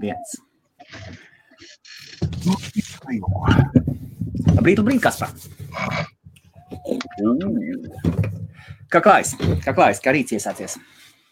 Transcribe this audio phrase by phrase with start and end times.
[0.00, 0.36] viens.
[4.56, 5.34] Labrīt, labrīt, Kaspar.
[8.90, 9.36] Kā klājas?
[9.64, 10.00] Kā klājas?
[10.02, 10.78] Kā rīts iesācies?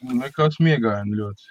[0.04, 1.48] Nekas miegaini ļoti.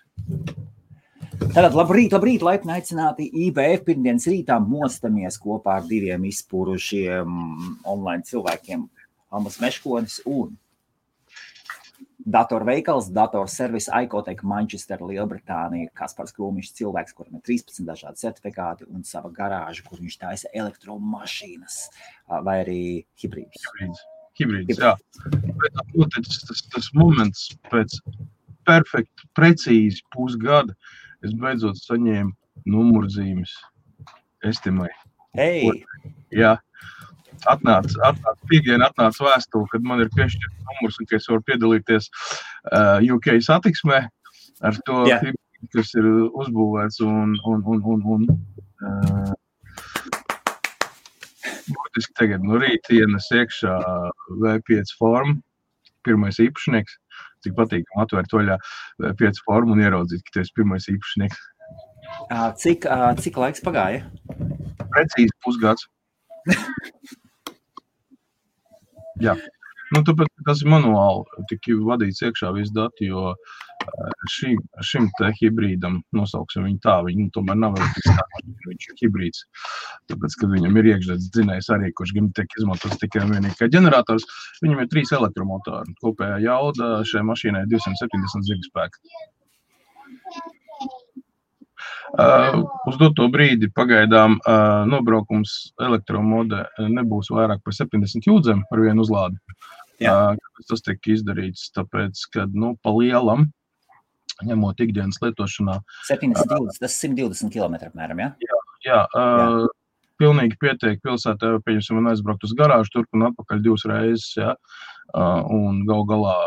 [1.38, 7.36] Tātad, labrīt, labrīt, laipni aicināti IBF pirmdienas rītā mostamies kopā ar diviem izpūrušiem
[7.88, 8.86] online cilvēkiem.
[9.36, 10.56] Almas Meškonis un
[12.28, 19.32] datorveikals, datorservis Aikoteka Manchester, Lielbritānija, Kaspars Krūmiņš, cilvēks, kuram ir 13 dažādi certifikāti un sava
[19.34, 21.80] garāža, kur viņš taisa elektromašīnas
[22.44, 22.82] vai arī
[23.24, 23.64] hibrīdus.
[23.72, 24.04] Hibrīds,
[24.42, 24.94] hibrīds jā.
[25.32, 27.96] Bet tas, tas, tas moments pēc
[28.68, 30.76] perfekti, precīzi pusgada,
[31.24, 32.36] es beidzot saņēmu
[32.68, 33.56] numurzīmes
[34.46, 34.92] estimai.
[35.38, 35.70] Hei!
[36.34, 36.58] Jā,
[37.46, 42.10] atnāca, atnāca piekdiena, atnāca vēstule, kad man ir piešķirts numurs un ka es varu piedalīties
[42.12, 44.04] uh, UK satiksmē
[44.68, 45.20] ar to, Jā.
[45.76, 49.36] kas ir uzbūvēts un, un, un, un, un uh,
[51.68, 53.76] būtiski tagad no rīta ienes iekšā
[54.44, 55.38] V5 formu,
[56.08, 56.98] pirmais īpašnieks.
[57.46, 58.58] Cik patīkami atvērt vaļā
[59.04, 61.46] V5 formu un ieraudzīt, ka tu esi pirmais īpašnieks.
[62.64, 62.88] Cik,
[63.22, 64.08] cik laiks pagāja?
[64.96, 65.88] Precīzi pusgads.
[69.24, 69.38] Jā.
[69.96, 75.30] Nu, tāpēc tas ir manuāli tik vadīts iekšā viss dati, jo eh, šim, šim te
[75.38, 79.46] hibrīdam, nosauksim viņu tā, viņu tomēr nav stāvs, viņš ir hibrīds.
[80.12, 83.72] Tāpēc, kad viņam ir iekšdedz dzinējs arī, kurš gan tiek izmantots tikai un vienīgi kā
[83.78, 84.28] ģenerators,
[84.66, 85.96] viņam ir trīs elektromotori.
[86.04, 89.18] Kopējā jauda šai mašīnai ir 270 zigspēki.
[92.88, 94.38] Uz doto brīdi pagaidām
[94.88, 99.40] nobraukums elektromode nebūs vairāk par 70 jūdzēm ar vienu uzlādi.
[100.02, 100.14] Jā.
[100.14, 103.48] Uh, tas tika izdarīts tāpēc, ka nu, pa lielam,
[104.46, 108.30] ņemot ikdienas lietošanā, 720, tas ir 120 km apmēram, ja?
[108.86, 109.64] jā, uh,
[110.22, 115.42] pilnīgi pietiek pilsētā, pieņemsim, un aizbraukt uz garāžu, turp un atpakaļ divas reizes, jā, uh,
[115.50, 116.38] un gal galā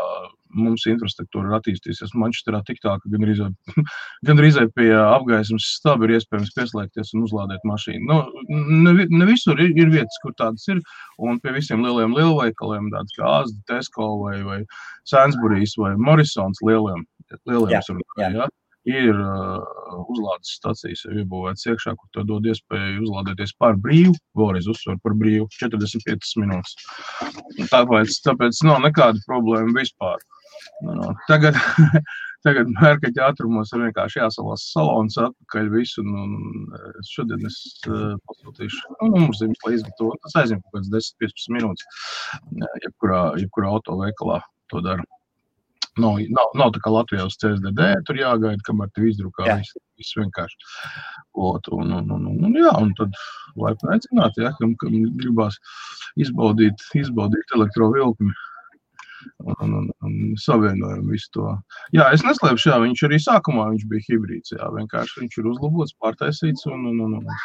[0.57, 3.35] mums infrastruktūra ir attīstījusies Manchesterā tik tā, ka gan arī,
[4.27, 8.05] gan arī pie apgaismas staba ir iespējams pieslēgties un uzlādēt mašīnu.
[8.07, 8.45] Nu,
[8.85, 10.81] ne, ne visur ir, ir vietas, kur tādas ir,
[11.19, 14.61] un pie visiem lieliem lielveikaliem, tādas kā Āzda, Tesco vai, vai
[15.09, 17.05] Sainsbury's vai Morrisons lieliem,
[17.47, 18.33] lieliem Jā, runāju, jā.
[18.41, 18.49] ja,
[18.89, 19.61] ir uh,
[20.09, 25.15] uzlādes stacijas jau iebūvētas iekšā, kur tev dod iespēju uzlādēties par brīvu, vēlreiz uzsver par
[25.17, 26.75] brīvu, 45 minūtes.
[27.69, 30.21] Tāpēc, tāpēc nav nekāda problēma vispār.
[30.81, 31.57] Nu, nu, tagad,
[32.45, 36.03] tagad mērķa ātrumos ir vienkārši jāsalās salons atpakaļ visu.
[36.03, 40.21] Un, un es šodien es uh, pasūtīšu nu, numurzīmes, lai izgatavotu.
[40.27, 42.05] Tas aizņem kaut kāds 10-15 minūtes.
[42.41, 44.41] Uh, Jebkurā, jebkurā autoveikalā
[44.73, 45.07] to dara.
[45.99, 49.57] Nav, nav, nav tā kā Latvijā uz CSDD, tur jāgaida, kamēr tev izdrukā Jā.
[49.59, 50.69] viss, viss vienkārši.
[51.35, 53.17] Ot, un, un, un, un, un, jā, un tad
[53.59, 55.59] laipni aicināt, ja, kam, kam gribās
[56.23, 58.31] izbaudīt, izbaudīt elektrovilkni
[59.43, 61.51] un, un, un, savienojumu visu to.
[61.95, 64.55] Jā, es neslēpšu, jā, viņš arī sākumā viņš bija hibrīds.
[64.55, 66.67] Jā, vienkārši viņš ir uzlabots, pārtaisīts.
[66.71, 67.39] Un, un, un, un,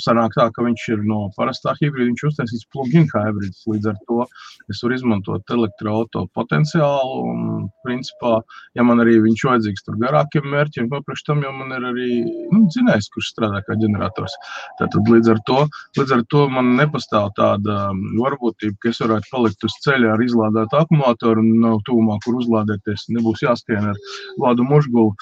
[0.00, 3.64] sanāk tā, ka viņš ir no parastā hibrīda, viņš uztaisīts plug-in hybrids.
[3.70, 4.24] Līdz ar to
[4.72, 7.20] es varu izmantot elektroauto potenciālu.
[7.34, 8.38] Un, principā,
[8.78, 12.08] ja man arī viņš vajadzīgs tur garākiem mērķiem, papriekš tam jau man ir arī
[12.52, 14.36] nu, zinājums, kurš strādā kā ģenerators.
[14.80, 15.60] Tātad līdz ar to,
[15.98, 20.24] līdz ar to man nepastāv tāda um, varbūtība, ka es varētu palikt uz ceļa ar
[20.24, 23.08] izlādētu akumulātoru un nav tūmā, kur uzlādēties.
[23.14, 24.00] Nebūs jāskrien ar
[24.40, 25.12] vādu mužgulu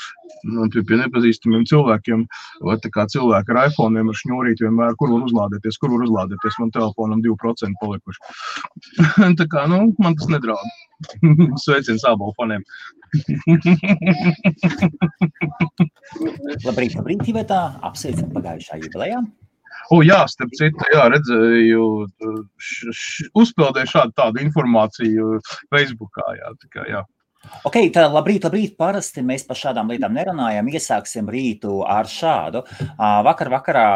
[0.48, 2.24] nu, pie, pie nepazīstamiem cilvēkiem.
[2.66, 6.58] Vai tā kā cilvēki ar iPhone ar šņurīt vienmēr, kur var uzlādēties, kur var uzlādēties.
[6.62, 8.20] Man telefonam 2% palikuši.
[9.40, 10.68] tā kā, nu, man tas nedraud.
[11.64, 12.62] Sveiciens ābolu faniem.
[16.66, 17.60] Labrīt, labrīt, Tibetā.
[17.84, 19.20] Apsveicam pagājušā jubilejā.
[19.92, 21.84] O, jā, starp citu, jā, redzēju,
[22.60, 25.24] š, š, uzpildīju šādu tādu informāciju
[25.72, 26.26] Facebookā.
[26.38, 27.02] Jā, tā kā, jā.
[27.66, 28.74] Ok, tā labrīt, labrīt.
[28.78, 30.68] Parasti mēs par šādām lietām nerunājam.
[30.70, 32.62] Iesāksim rītu ar šādu.
[33.26, 33.86] Vakar, vakarā,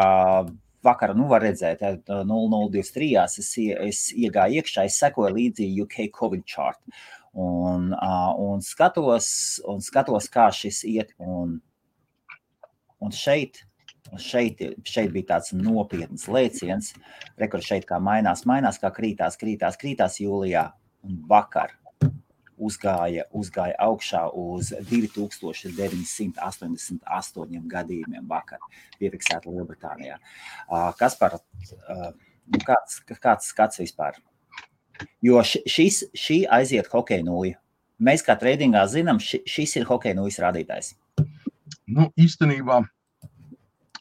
[0.83, 1.93] vakar, nu, var redzēt, ā,
[2.27, 3.13] 0023.
[3.23, 3.53] Es,
[3.87, 6.81] es iegāju iekšā, es sekoju līdzi UK Covid chart.
[7.37, 9.29] Un, un, skatos,
[9.67, 11.15] un skatos, kā šis iet.
[11.23, 11.57] Un,
[12.99, 13.63] un šeit,
[14.19, 16.93] šeit, šeit bija tāds nopietns lēciens.
[17.39, 20.69] Rekords šeit kā mainās, mainās, kā krītās, krītās, krītās jūlijā
[21.07, 21.77] un vakar
[22.57, 28.59] uzgāja, uzgāja augšā uz 2988 gadījumiem vakar,
[28.99, 30.17] piefiksēta Lielbritānijā.
[30.99, 31.31] Kas par
[32.47, 34.13] nu kāds, kāds skats vispār?
[35.21, 37.55] Jo ši- šis, šī aiziet hokeja nūja.
[38.01, 40.93] Mēs kā tradingā zinām, ši, šis ir hokeja nūjas rādītājs.
[41.87, 42.87] nu, īstenībā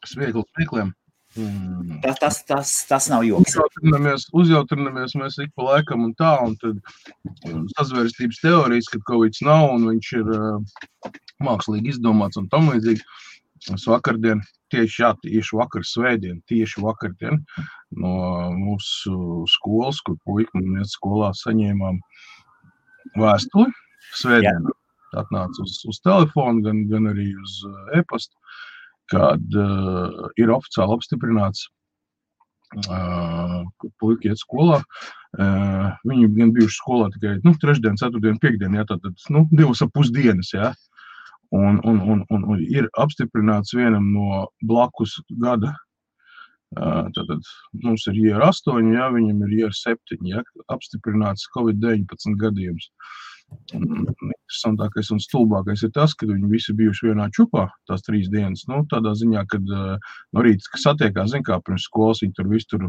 [0.04, 0.94] sviegli smiekliem.
[1.36, 2.00] Mm.
[2.02, 3.52] Tas, tas, tas, tas nav joks.
[3.52, 6.78] Uzjautrinamies, uzjautrinamies mēs ik pa laikam un tā, un tad
[7.50, 11.10] um, sazvērstības teorijas, ka Covid nav un viņš ir uh,
[11.44, 13.04] mākslīgi izdomāts un tam līdzīgi.
[13.74, 14.40] Es vakardien,
[14.72, 17.42] tieši, jā, tieši vakar svētdien, tieši vakardien
[18.00, 18.14] no
[18.56, 22.00] mūsu skolas, kur puika un iet skolā saņēmām
[23.20, 23.68] vēstuli
[24.16, 24.70] svētdien.
[25.16, 28.36] Atnāca uz, uz telefonu, gan, gan arī uz uh, e-pastu
[29.12, 31.66] kad uh, ir oficiāli apstiprināts,
[32.86, 34.80] uh, ka puiši iet skolā.
[35.36, 39.92] Uh, viņi gan bijuši skolā tikai nu, trešdien, ceturtdien, piekdien, ja, tad nu, divas ap
[39.96, 40.52] pusdienas.
[40.56, 40.72] Ja.
[41.54, 45.76] Un, un, un, un, un ir apstiprināts vienam no blakus gada.
[46.76, 47.30] Uh, tad
[47.84, 50.42] mums ir IR 8, ja, viņam ir IR 7, ja,
[50.74, 52.90] apstiprināts Covid-19 gadījums.
[52.90, 53.14] Uh,
[53.76, 58.64] Interesantākais un stulbākais ir tas, ka viņi visi bijuši vienā čupā tās trīs dienas.
[58.70, 62.70] Nu, tādā ziņā, kad no rīta, kad satiekās, zin kā pirms skolas, viņi tur visu
[62.74, 62.88] tur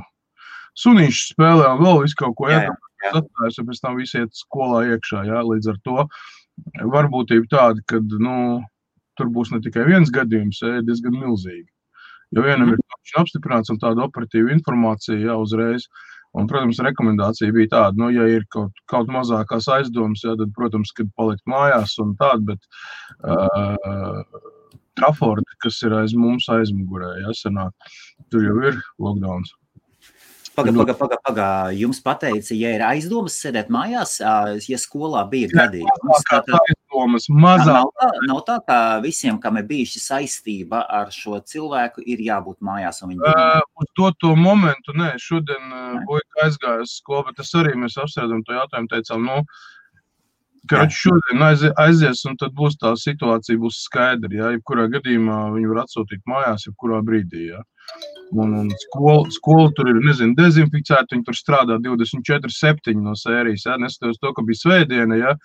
[0.77, 5.23] sunīši spēlē un vēl visu kaut ko iedomājas, un pēc tam visi iet skolā iekšā.
[5.29, 6.07] Jā, līdz ar to
[6.93, 8.37] varbūtība tāda, ka nu,
[9.17, 11.69] tur būs ne tikai viens gadījums, ir diezgan milzīgi.
[12.35, 12.81] Jo vienam ir
[13.17, 15.85] apstiprināts un tāda operatīva informācija jau uzreiz.
[15.87, 20.51] Uh, Un, protams, rekomendācija bija tāda, nu, ja ir kaut, kaut mazākās aizdomas, jā, tad,
[20.57, 22.67] protams, kad palikt mājās un tāda, bet
[23.25, 24.53] uh,
[24.97, 27.89] Trafordi, kas ir aiz mums aizmugurē, jāsanāk,
[28.33, 29.53] tur jau ir lockdowns.
[30.57, 31.47] Pagaidām, pagaidām, paga, paga.
[31.77, 34.17] jums pateica, ja ir aizdomas sēdēt mājās,
[34.65, 36.25] ja skolā bija gadījums.
[36.31, 36.49] Tad
[36.97, 37.73] aizdomas mazāk.
[37.73, 42.59] Nav tā, nav tā, ka visiem, kam ir bijusi saistība ar šo cilvēku, ir jābūt
[42.61, 43.01] mājās.
[43.03, 47.75] Uh, uz to, to momentu, nē, šodien uh, Boika aizgāja uz skolu, bet tas arī
[47.77, 49.39] mēs apsēdam to jautājumu, teicām, nu,
[50.67, 54.33] ka viņš šodien aizies, un tad būs tā situācija, būs skaidra.
[54.33, 57.51] Ja, jebkurā gadījumā viņu var atsūtīt mājās, jebkurā brīdī.
[57.53, 57.63] Ja.
[58.35, 61.13] Un, un skola, skola tur ir nezinu, dezinficēta.
[61.13, 63.63] Viņi tur strādā 24, 7 no sērijas.
[63.69, 63.77] Ja?
[63.79, 65.37] Neskatoties to, ka bija svētdiena, ja?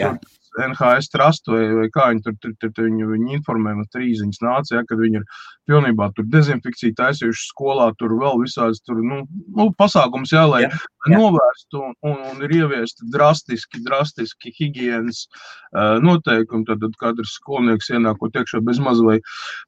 [0.00, 0.16] Tur
[0.58, 4.42] NHS trust vai, vai kā viņi tur, tur, tur, tur viņi, viņi informē, man trīziņas
[4.42, 5.26] nāca, ja, kad viņi ir
[5.70, 9.22] pilnībā tur dezinfekciju taisījuši skolā, tur vēl visādas tur, nu,
[9.56, 11.20] nu pasākums, jā, lai jā, jā.
[11.20, 17.92] novērstu un, un, un ir ieviesti drastiski, drastiski higienas uh, noteikumi, tad, tad katrs skolnieks
[17.94, 19.20] ienākot iekšā bez maz vai,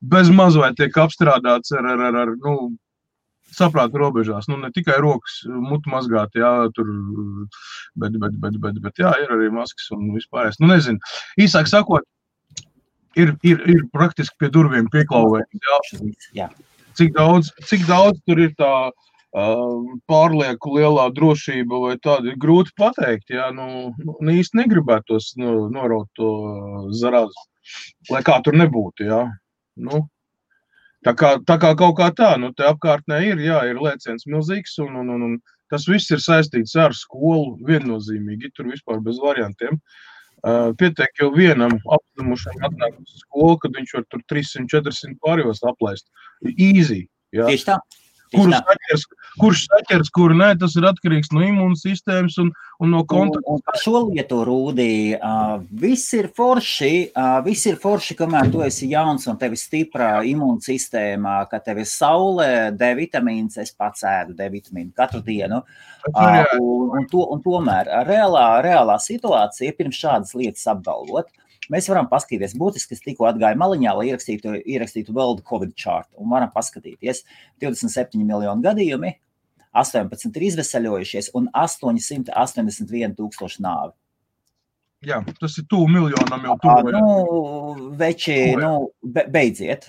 [0.03, 2.57] bez maz vai tiek apstrādāts ar, ar, ar, ar nu,
[3.57, 4.49] saprāta robežās.
[4.51, 6.89] Nu, ne tikai rokas, mutu mazgāt, jā, tur,
[8.01, 10.61] bet, bet, bet, bet, bet jā, ir arī maskas un vispārējais.
[10.63, 11.15] Nu, nezinu.
[11.43, 12.07] Īsāk sakot,
[13.19, 16.61] ir, ir, ir praktiski pie durvīm pieklauvējums.
[16.99, 19.77] Cik daudz, cik daudz tur ir tā uh,
[20.11, 23.33] pārlieku lielā drošība vai tāda ir grūti pateikt.
[23.33, 26.33] Jā, nu, nu īsti negribētos nu, noraut to
[27.01, 27.47] zarazu,
[28.13, 29.09] lai kā tur nebūtu.
[29.09, 29.25] Jā.
[29.81, 30.05] Nu,
[31.03, 34.77] Tā kā, tā kā kaut kā tā, nu, te apkārtnē ir, jā, ir lēciens milzīgs,
[34.85, 39.81] un, un, un, un tas viss ir saistīts ar skolu viennozīmīgi, tur vispār bez variantiem.
[40.43, 46.09] Uh, pietiek jau vienam apzimušam atnāk uz skolu, kad viņš var tur 300-400 pārējos aplaist.
[47.33, 47.47] Jā.
[47.49, 47.79] Tieši tā.
[48.33, 49.03] Kurš saķers,
[49.41, 52.51] kurš saķers, kur nē, tas ir atkarīgs no imūnsistēmas un,
[52.83, 53.45] un no kontakta.
[53.45, 58.49] Un, un par šo lietu, Rūdī, uh, viss ir forši, uh, viss ir forši, kamēr
[58.53, 62.49] tu esi jauns un tev ir stipra imūnsistēma, ka tev ir saule,
[62.79, 65.63] D vitamīns, es pats ēdu D vitamīnu katru dienu.
[66.09, 71.29] Uh, un, un, to, un tomēr reālā, reālā situācija pirms šādas lietas apgalvot,
[71.73, 76.29] Mēs varam paskatīties, būtiski, es tikko atgāju maliņā, lai ierakstītu, ierakstītu World Covid chart, un
[76.33, 77.25] varam paskatīties
[77.63, 79.15] 27 miljonu gadījumi,
[79.73, 83.97] 18 ir izvesaļojušies un 881 tūkstoši nāvi.
[85.03, 86.93] Jā, tas ir tuvu miljonam jau tuvu.
[86.95, 89.89] Nu, veči, nu, be, beidziet.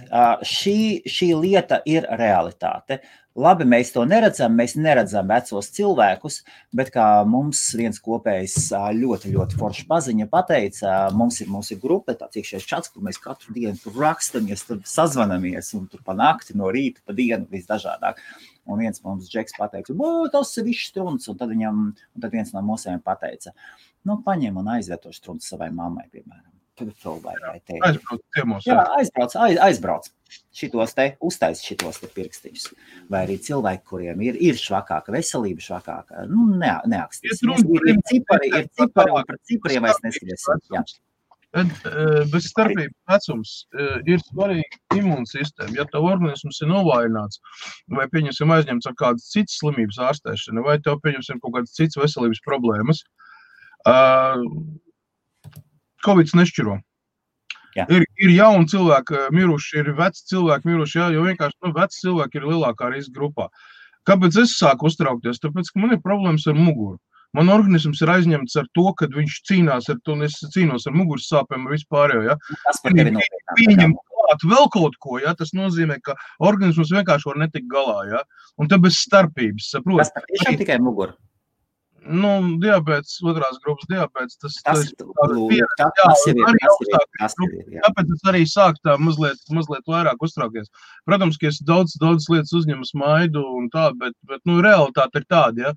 [0.50, 2.98] Šī, šī lieta ir realitāte.
[3.34, 6.36] Labi, mēs to neredzam, mēs neredzam vecos cilvēkus,
[6.78, 12.13] bet kā mums viens kopējs ļoti, ļoti foršs paziņa pateica, mums ir, mums ir grupa,
[12.20, 16.54] tāds iekšējais čats, kur mēs katru dienu tur rakstamies, tur sazvanamies un tur pa nakti,
[16.60, 18.22] no rīta, pa dienu visdažādāk.
[18.70, 19.98] Un viens mums džeks pateica,
[20.32, 23.58] tas ir viss strunts, un tad viņam, un tad viens no mūsējiem pateica,
[24.06, 26.52] nu, paņem un aizved to struntu savai mammai, piemēram.
[27.22, 28.66] Vai, vai aizbrauc ciemos.
[28.66, 30.08] Jā, aizbrauc, aiz, aizbrauc.
[30.54, 32.68] Šitos te uztais šitos te pirkstiņus.
[33.12, 37.66] Vai arī cilvēki, kuriem ir, ir švakāka veselība, švakāka, nu, ne, neakstīsimies.
[37.66, 40.63] Ir, ir cipari, ir cipari, un par cipariem vairs neskriesim.
[40.74, 40.84] Jā.
[41.54, 43.52] Bez starpības vecums
[44.10, 45.75] ir svarīga imūnsistēma.
[45.78, 47.42] Ja tev organisms ir novājināts,
[47.94, 52.42] vai pieņemsim aizņemts ar kādas citas slimības ārstēšanu, vai tev pieņemsim kaut kādas citas veselības
[52.48, 53.04] problēmas,
[53.86, 54.42] uh,
[56.04, 56.80] Covid nešķiro.
[57.77, 57.86] Jā.
[57.89, 62.39] Ir, ir jauni cilvēki miruši, ir veci cilvēki miruši, jā, jo vienkārši nu, veci cilvēki
[62.39, 63.48] ir lielākā riska grupā.
[64.10, 65.42] Kāpēc es sāku uztraukties?
[65.44, 67.00] Tāpēc, ka man ir problēmas ar muguru.
[67.34, 70.94] Man organisms ir aizņemts ar to, ka viņš cīnās ar to, un es cīnos ar
[70.94, 72.27] muguras sāpēm un vispārējo.
[72.27, 72.36] Ja?
[72.68, 73.56] Tas par tevi nopietnāk.
[73.58, 75.34] Viņam klāt vēl kaut ko, ja?
[75.39, 76.13] tas nozīmē, ka
[76.46, 77.98] organisms vienkārši var netikt galā.
[78.12, 78.22] Ja?
[78.62, 80.03] Un te bez starpības, saprot?
[80.03, 81.18] Tas patiešām tikai mugura.
[82.06, 84.36] Nu, diabetes, otrās grupas diabetes.
[84.42, 84.80] Tas, Tas,
[85.78, 87.82] tas, tas ir arī tas ir- ir, jā.
[87.88, 90.68] Tāpēc es arī sāku tā mazliet, mazliet vairāk uztraukties.
[91.08, 95.26] Protams, ka es daudz, daudz lietas uzņemu smaidu un tā, bet, bet nu, realitāte ir
[95.32, 95.74] tāda, ja,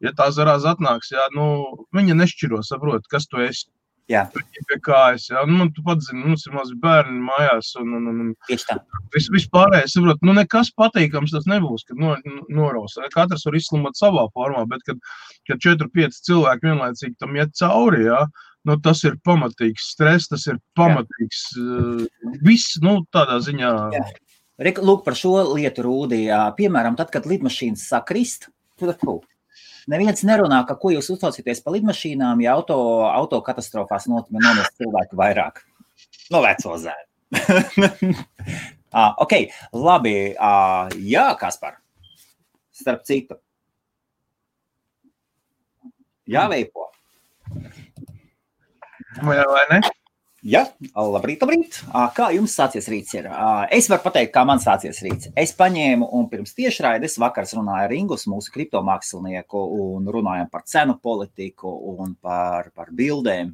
[0.00, 3.66] ja tā zarāza atnāks, ja, nu, viņa nešķiro, saprot, kas tu esi.
[4.10, 4.24] Jā.
[4.34, 5.44] Pie kājas, ja.
[5.46, 8.76] nu, tu pats zini, mums ir mazi bērni mājās un, un, un, Tieši tā.
[9.14, 12.96] vis, vispārējais, saprot, nu, nekas patīkams tas nebūs, kad no, nu, noraus.
[13.14, 14.98] Katrs var izslimot savā formā, bet kad,
[15.46, 18.24] kad 4-5 cilvēki vienlaicīgi tam iet cauri, ja,
[18.66, 22.04] nu, tas ir pamatīgs stress, tas ir pamatīgs uh,
[22.46, 23.74] viss, nu, tādā ziņā.
[23.94, 24.06] Jā.
[24.82, 26.24] Lūk, par šo lietu rūdī.
[26.26, 26.42] jā.
[26.58, 28.50] Piemēram, tad, kad lidmašīnas sakrist,
[28.80, 29.20] tad fu,
[29.88, 35.62] neviens nerunā, ka ko jūs uztraucaties par lidmašīnām, ja auto, auto katastrofās nomirst cilvēku vairāk.
[36.30, 37.06] No veco zēna.
[39.00, 39.36] ah, ok,
[39.76, 40.16] labi.
[40.38, 41.78] Ah, jā, Kaspar.
[42.74, 43.38] Starp citu.
[46.30, 46.90] Jāveipo.
[49.26, 49.80] Vai, vai ne?
[50.40, 50.62] Jā,
[50.96, 51.74] labrīt, labrīt.
[51.92, 53.12] Ā, Kā jums sācies rīts?
[53.18, 53.26] Ir?
[53.76, 55.28] Es varu pateikt, kā man sācies rīts.
[55.36, 60.96] Es paņēmu un pirms tiešraides vakars runāju ar Ingus, mūsu kriptomākslinieku, un runājām par cenu
[61.02, 63.52] politiku un par, par bildēm.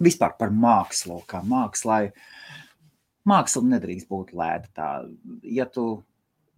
[0.00, 2.06] Vispār par mākslu, kā mākslai.
[3.28, 4.72] Māksla nedrīkst būt lēta.
[4.72, 4.88] Tā,
[5.44, 5.98] ja, tu,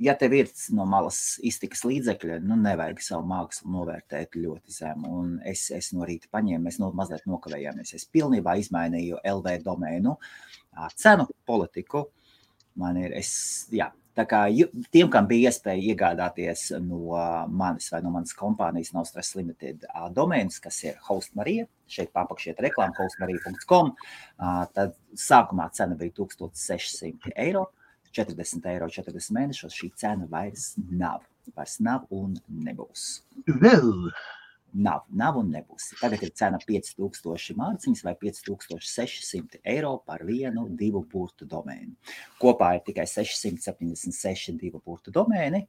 [0.02, 5.14] ja tev ir no malas iztikas līdzekļi, nu nevajag savu mākslu novērtēt ļoti zemu.
[5.23, 7.94] Un es, es no rīta paņēmu, mēs no mazliet nokavējāmies.
[7.99, 10.16] Es pilnībā izmainīju LV domēnu,
[10.99, 12.06] cenu politiku.
[12.80, 13.32] Man ir, es,
[13.75, 14.47] jā, tā kā
[14.92, 17.18] tiem, kam bija iespēja iegādāties no
[17.52, 19.85] manis vai no manas kompānijas No Stress Limited
[20.16, 23.92] domēns, kas ir Host Marija, šeit papakšiet reklāmu hostmarija.com,
[24.73, 24.97] tad
[25.28, 27.68] sākumā cena bija 1600 eiro.
[28.12, 31.25] 40 eiro 40 mēnešos šī cena vairs nav.
[31.57, 33.23] Vairs nav un nebūs.
[33.49, 34.12] Vēl.
[34.73, 35.90] Nav, nav un nebūs.
[36.00, 41.92] Tagad ir cena 5000 mārciņas vai 5600 eiro par vienu divu burtu domēnu.
[42.40, 45.66] Kopā ir tikai 676 divu burtu domēni,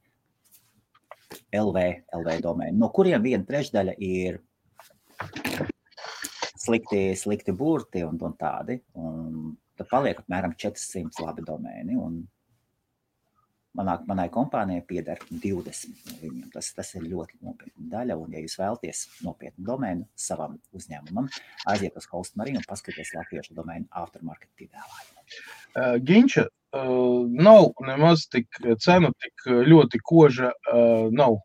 [1.52, 1.84] LV,
[2.16, 4.40] LV domēni, no kuriem viena trešdaļa ir
[6.64, 8.78] slikti, slikti burti un, un tādi.
[8.96, 11.98] Un tad paliek apmēram 400 labi domēni.
[12.00, 12.22] Un
[13.78, 16.50] manā, manai kompānijai pieder 20 no viņiem.
[16.54, 18.18] Tas, tas ir ļoti nopietna daļa.
[18.20, 21.30] Un, ja jūs vēlaties nopietnu domēnu savam uzņēmumam,
[21.72, 25.26] aiziet uz Host Marine un paskatieties latviešu domēnu aftermarket piedāvājumu.
[25.74, 28.48] Uh, Ginča uh, nav nemaz tik
[28.82, 30.52] cena, tik ļoti koža.
[30.70, 31.40] Uh, nav,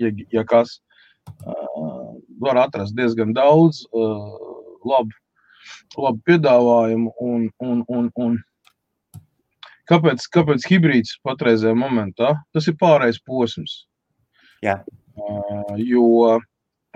[0.00, 0.80] ja, ja kas.
[1.46, 4.32] Uh, var atrast diezgan daudz uh,
[4.82, 5.14] labu,
[5.94, 7.12] labu piedāvājumu.
[7.22, 8.40] Un, un, un, un
[9.92, 12.34] kāpēc, kāpēc hibrīds patreizajā momentā?
[12.56, 13.82] Tas ir pārējais posms.
[14.64, 14.80] Jā.
[15.12, 16.38] Uh, jo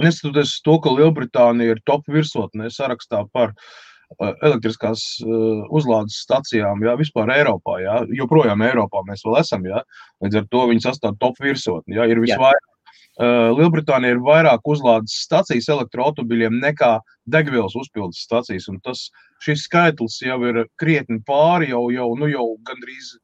[0.02, 6.84] neskatoties uz to, ka Lielbritānija ir top virsotnē sarakstā par uh, elektriskās uh, uzlādes stacijām,
[6.86, 9.82] jā, vispār Eiropā, jā, joprojām Eiropā mēs vēl esam, jā,
[10.24, 12.72] līdz ar to viņi sastāv top virsotni, jā, ir visvairāk.
[13.16, 16.99] Uh, Lielbritānija ir vairāk uzlādes stacijas elektroautomobiļiem nekā
[17.32, 19.06] degvielas uzpildes stacijas, un tas,
[19.40, 23.14] šis skaitlis jau ir krietni pāri, jau, jau, nu, jau gandrīz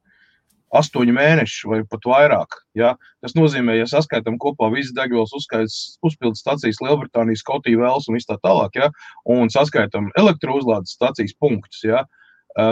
[0.73, 2.57] astoņi mēneši vai pat vairāk.
[2.73, 2.95] Ja?
[3.21, 8.81] Tas nozīmē, ja saskaitām kopā visas degvielas uzpildes stacijas Lielbritānijas, Skotija, Vēls un tā tālāk,
[8.81, 8.89] ja?
[9.29, 11.85] un saskaitām elektrouzlādes stacijas punktus.
[11.85, 12.01] Ja?
[12.01, 12.22] Uh,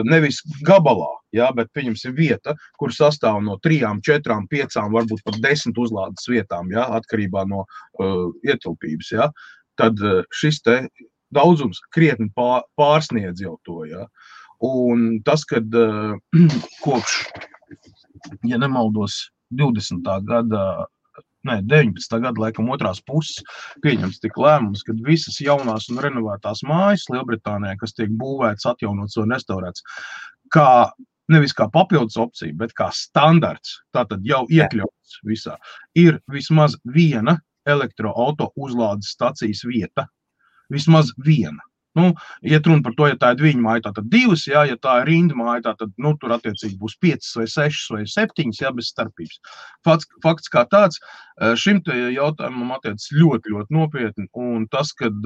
[0.05, 5.79] Nevis gabalā, ja, bet pieņemsim vieta, kur sastāv no trijām, četrām, piecām, varbūt pat desmit
[5.81, 9.09] uzlādes vietām, ja, atkarībā no uh, ietilpības.
[9.15, 9.31] Ja.
[9.81, 10.77] Tad uh, šis te
[11.33, 13.81] daudzums krietni pār, pārsniedz jau to.
[13.89, 14.05] Ja.
[14.61, 16.13] Un tas, kad uh,
[16.85, 17.23] kopš,
[18.45, 20.05] ja nemaldos, 20.
[20.29, 20.65] gada
[21.49, 22.17] ne, 19.
[22.23, 23.43] gada laikam otrās puses
[23.85, 29.33] pieņems tik lēmums, ka visas jaunās un renovētās mājas Lielbritānijā, kas tiek būvētas, atjaunotas un
[29.35, 29.85] restaurētas,
[30.53, 30.67] kā
[31.31, 35.55] nevis kā papildus opcija, bet kā standarts, tātad jau iekļauts visā,
[35.95, 37.37] ir vismaz viena
[37.69, 40.07] elektroauto uzlādes stacijas vieta.
[40.71, 41.61] Vismaz viena.
[41.97, 42.13] Nu,
[42.47, 45.09] iet runa par to, ja tā ir viņa māja, tad divas, jā, ja tā ir
[45.11, 49.39] rinda māja, tad nu, tur attiecīgi būs piecas vai sešas vai septiņas, jā, bez starpības.
[49.87, 51.01] Fakts, fakts kā tāds,
[51.59, 51.81] šim
[52.15, 54.27] jautājumam attiecas ļoti, ļoti nopietni.
[54.39, 55.17] Un tas, kad,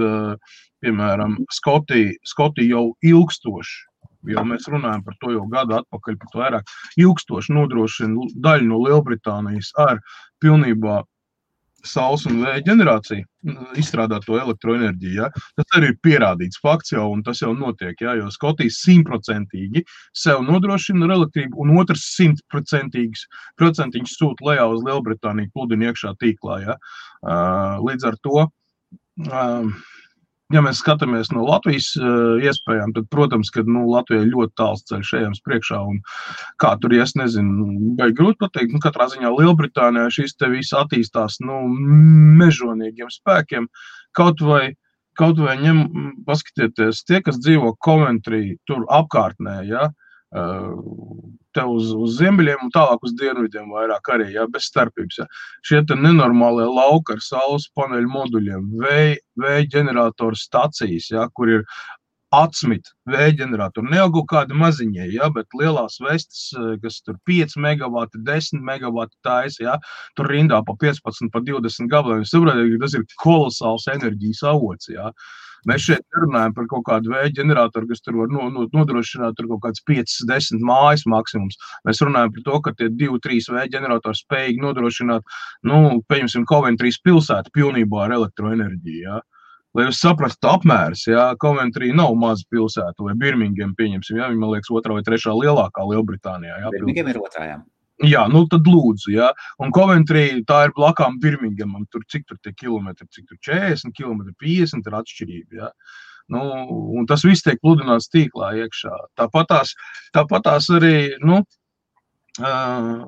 [0.81, 3.83] piemēram, Skotija, Skotija jau ilgstoši
[4.25, 9.69] jo mēs runājam par to jau gadu atpakaļ, pat vairāk ilgstoši nodrošina daļu no Lielbritānijas
[9.81, 10.01] ar
[10.41, 11.03] pilnībā
[11.89, 13.25] saules un vēja ģenerāciju,
[13.79, 15.15] izstrādāt to elektroenerģiju.
[15.19, 15.29] Ja?
[15.57, 17.95] Tas arī ir pierādīts fakts jau, un tas jau notiek.
[18.01, 18.15] Ja?
[18.19, 19.85] Jo Skotijas simtprocentīgi
[20.17, 26.61] sev nodrošina elektrību, un otrs simtprocentīgi sūta lejā uz Lielbritāniju, pludina iekšā tīklā.
[26.65, 26.79] Ja?
[27.85, 28.47] Līdz ar to.
[29.15, 29.69] Uh,
[30.53, 35.13] ja mēs skatāmies no Latvijas uh, iespējām, tad, protams, ka nu, Latvijai ļoti tāls ceļš
[35.21, 35.81] ejams priekšā.
[36.61, 37.67] Kā tur ies, nezinu,
[37.99, 38.75] vai grūti pateikt.
[38.75, 41.63] Nu, katrā ziņā Lielbritānijā šis te viss attīstās nu,
[42.41, 43.69] mežonīgiem spēkiem.
[44.15, 44.63] Kaut vai,
[45.19, 45.83] kaut vai ņem,
[46.29, 50.04] paskatieties, tie, kas dzīvo Coventry, tur apkārtnē, ja, uh,
[51.55, 55.21] te uz, uz ziemeļiem un tālāk uz dienvidiem vairāk arī, ja, bez starpības.
[55.21, 55.27] Ja.
[55.67, 61.63] Šie nenormālie lauki ar saules paneļu moduļiem, vēja vēj ģeneratoru stacijas, ja, kur ir
[62.35, 63.87] atsmit vēja ģeneratoru.
[63.91, 66.49] Ne jau kaut kādi maziņie, ja, bet lielās vestes,
[66.83, 69.77] kas tur 5 megawati, 10 megawati taisa, ja,
[70.19, 72.27] tur rindā pa 15, pa 20 gabaliem.
[72.27, 75.11] Saprotiet, tas ir kolosāls enerģijas avots, ja.
[75.13, 79.39] Uh, Mēs šeit nerunājam par kaut kādu vēja ģeneratoru, kas tur var no, no, nodrošināt
[79.41, 81.57] kaut kādas 5, 10 mājas maksimums.
[81.87, 85.37] Mēs runājam par to, ka tie 2, 3 vēja ģeneratori spējīgi nodrošināt,
[85.69, 85.79] nu,
[86.11, 89.01] pieņemsim, Coventrīs pilsētu pilnībā ar elektroenerģiju.
[89.07, 89.21] Ja?
[89.75, 94.71] Lai jūs saprastu apmērus, ja Coventry nav maza pilsēta, vai Birmingham, pieņemsim, ja viņa, liekas,
[94.71, 96.61] otrā vai trešā lielākā Lielbritānijā.
[96.63, 96.71] Ja?
[96.77, 97.49] Birmingham ir otrā.
[97.49, 97.57] Jā.
[98.03, 99.29] Jā, nu tad lūdzu, ja.
[99.63, 101.85] Un Coventry tā ir blakām Birminghamam.
[101.91, 105.59] Tur cik tur tie kilometri, cik tur 40 km, 50 ir atšķirība.
[105.61, 105.69] Ja.
[106.35, 106.41] Nu,
[106.97, 108.95] un tas viss tiek pludināts tīklā iekšā.
[109.15, 109.75] Tāpat tās,
[110.17, 111.39] tāpat tās arī, nu,
[112.41, 113.05] uh,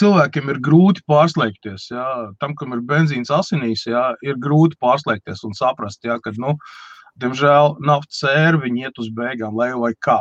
[0.00, 1.90] cilvēkiem ir grūti pārslēgties.
[1.94, 2.08] Ja.
[2.42, 6.56] Tam, kam ir benzīns asinīs, ja, ir grūti pārslēgties un saprast, ja, ka, nu,
[7.22, 10.18] diemžēl, naftas sēra viņi iet uz beigām, lai vai kā.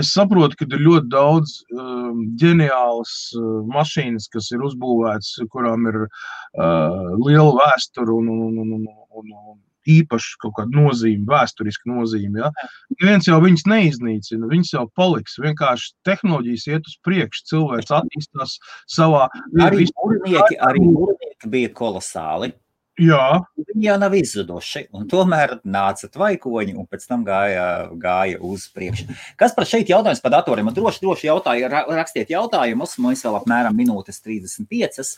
[0.00, 6.00] Es saprotu, ka ir ļoti daudz um, ģeniālas uh, mašīnas, kas ir uzbūvētas, kurām ir
[6.06, 8.88] uh, liela vēsture un, un, un, un,
[9.20, 12.42] un, un īpaši kaut kāda nozīme, vēsturiska nozīme.
[12.42, 12.50] Ja?
[12.96, 15.38] Neviens jau viņas neiznīcina, viņas jau paliks.
[15.44, 18.58] Vienkārši tehnoloģijas iet uz priekšu, cilvēks attīstās
[18.90, 19.28] savā.
[19.62, 22.54] Arī mūrnieki, arī mūrnieki bija kolosāli.
[23.00, 23.40] Jā.
[23.58, 27.64] Viņi jau nav izzuduši, un tomēr nāca tvaikoņi, un pēc tam gāja,
[27.98, 29.08] gāja uz priekšu.
[29.40, 30.68] Kas par šeit jautājums par datoriem?
[30.68, 35.08] Man droši, droši jautāja, rakstiet jautājumus, mums vēl apmēram minūtes 35.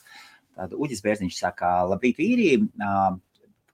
[0.57, 2.55] Tad Uģis Bērziņš saka, labrīt, vīri,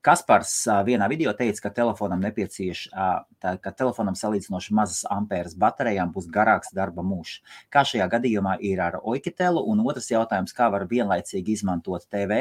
[0.03, 0.51] Kaspars
[0.83, 3.29] vienā video teica, ka telefonam nepieciešams,
[3.62, 7.37] ka telefonam salīdzinoši mazas amperes baterijām būs garāks darba mūžs.
[7.71, 9.62] Kā šajā gadījumā ir ar Oiketelu?
[9.71, 12.41] Un otrs jautājums, kā var vienlaicīgi izmantot TV,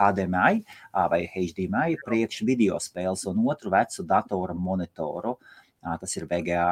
[0.00, 0.64] HDMI
[1.12, 5.36] vai HDMI priekš video spēles un otru vecu datora monitoru?
[6.00, 6.66] Tas ir VGA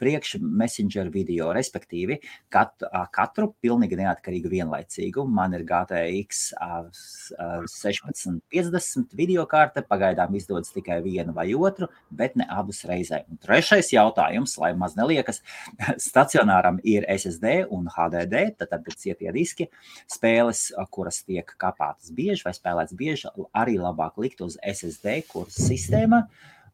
[0.00, 2.18] priekš messenger video, respektīvi
[2.52, 2.82] kat,
[3.14, 5.24] katru pilnīgi neatkarīgu vienlaicīgu.
[5.30, 12.84] Man ir GTX 1650 video karte, pagaidām izdodas tikai vienu vai otru, bet ne abus
[12.88, 13.18] reizē.
[13.30, 15.42] Un trešais jautājums, lai maz neliekas,
[16.08, 19.64] stacionāram ir SSD un HDD, tad ir cietie diski,
[20.12, 20.60] spēles,
[20.92, 26.20] kuras tiek kapātas bieži vai spēlētas bieži, arī labāk likt uz SSD, kuras sistēma.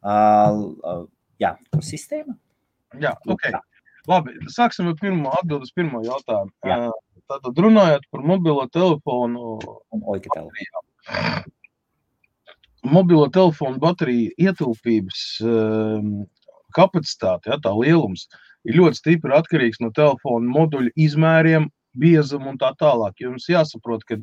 [0.02, 1.06] Uh, uh,
[1.42, 2.38] jā, sistēma
[3.00, 3.48] Jā, ok.
[4.11, 6.52] Labi, sāksim ar pirmo atbildi uz pirmo jautājumu.
[6.66, 6.90] Jā.
[7.31, 9.57] Tātad runājot par mobilo telefonu
[9.94, 11.52] un oika telefonu.
[12.83, 15.20] Mobilo telefonu bateriju ietilpības
[16.74, 18.26] kapacitāte, ja, tā lielums,
[18.66, 23.20] ir ļoti stipri atkarīgs no telefona moduļa izmēriem, biezuma un tā tālāk.
[23.22, 24.18] Jums jāsaprot, ka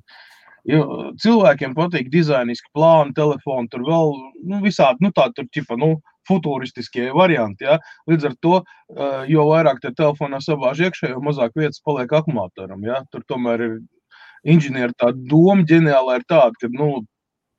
[0.68, 4.16] jo, cilvēkiem patīk dizainiski plāni, telefoni, tur vēl
[4.50, 5.96] nu, visādi, nu tā tur ķipa, nu,
[6.30, 7.66] futuristiskie varianti.
[7.66, 7.80] Ja?
[8.10, 8.60] Līdz ar to,
[9.32, 12.84] jo vairāk te telefonā sabāž iekšā, jo mazāk vietas paliek akumulātoram.
[12.86, 13.02] Ja?
[13.14, 13.78] Tur tomēr ir
[14.48, 17.04] inženieri tā doma ģeniāla ir tāda, ka nu,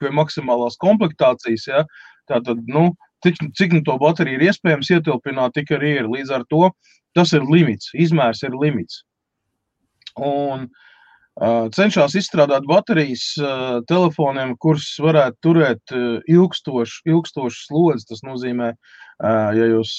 [0.01, 1.85] pie maksimālās komplektācijas, ja?
[2.31, 2.91] tātad, nu,
[3.27, 6.11] cik, cik nu to bateriju ir iespējams ietilpināt, tik arī ir.
[6.13, 6.71] Līdz ar to
[7.19, 9.03] tas ir limits, izmērs ir limits.
[10.15, 10.90] Un, uh,
[11.77, 13.33] cenšas izstrādāt baterijas
[13.89, 15.95] telefoniem, kurus varētu turēt
[16.29, 18.09] ilgstošu, ilgstošu slodzi.
[18.13, 18.73] Tas nozīmē,
[19.57, 19.93] ja jūs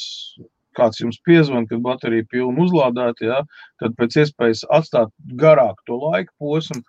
[0.77, 3.39] kāds jums piezvan, kad baterija pilna uzlādēta, ja,
[3.81, 6.81] tad pēc iespējas atstāt garāku to laika posmu,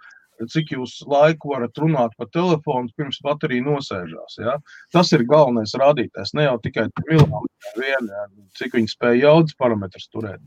[0.50, 4.38] cik jūs laiku varat runāt pa telefonu, pirms baterija nosēžās.
[4.42, 4.56] Ja?
[4.94, 6.34] Tas ir galvenais rādītājs.
[6.38, 8.24] Ne jau tikai milimetri vien, ja?
[8.58, 10.42] cik viņi spēja jaudas parametrus turēt.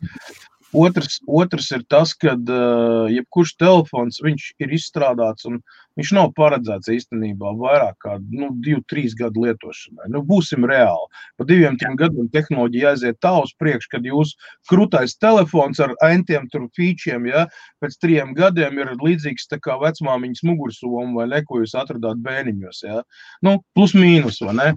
[0.76, 5.62] Otrs, otrs ir tas, ka uh, jebkurš telefons ir izstrādāts un
[5.96, 10.10] viņš nav paredzēts īstenībā vairāk kā nu, divu, trīs gadu lietošanai.
[10.12, 11.08] Nu, būsim reāli.
[11.40, 14.36] Pa diviem, trim gadiem tehnoloģija aiziet tā uz priekšu, kad jūs
[14.70, 17.46] krūtais telefons ar entiem featuriem, ja,
[17.84, 22.82] pēc trim gadiem ir līdzīgs vecmāmiņas mugursoma vai ne, ko jūs atradāt bērniņos.
[22.84, 23.04] Ja.
[23.46, 24.72] Nu, plus mīnus, vai ne?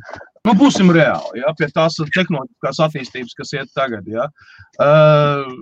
[0.46, 4.06] Nu, būsim reāli ja, pie tās tehnoloģiskās attīstības, kas iet tagad.
[4.08, 4.28] Ja.
[4.78, 5.58] Uh,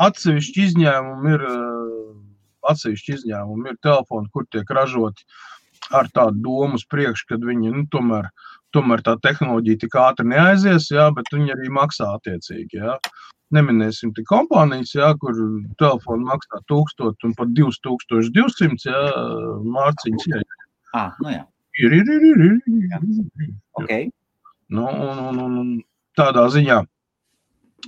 [0.00, 2.12] Atsevišķi izņēmumi ir, eh,
[2.72, 5.26] atsevišķi izņēmumi ir telefoni, kur tiek ražoti
[5.96, 8.30] ar tādu domu uz priekšu, ka viņi nu, tomēr,
[8.76, 12.80] tomēr tā tehnoloģija tik ātri neaizies, jā, bet viņi arī maksā attiecīgi.
[12.80, 12.96] Jā.
[13.56, 15.34] Neminēsim tik kompānijas, jā, kur
[15.82, 19.02] telefoni maksā 1000 un pat 2200 jā,
[19.76, 20.28] mārciņas.
[20.30, 20.42] Jā.
[20.94, 21.44] Ah, nu jā.
[21.80, 22.56] Ir, ir, ir, ir, ir.
[22.68, 23.52] ir.
[23.80, 24.08] Okay.
[24.70, 25.70] Nu, un, un, un
[26.18, 26.80] tādā ziņā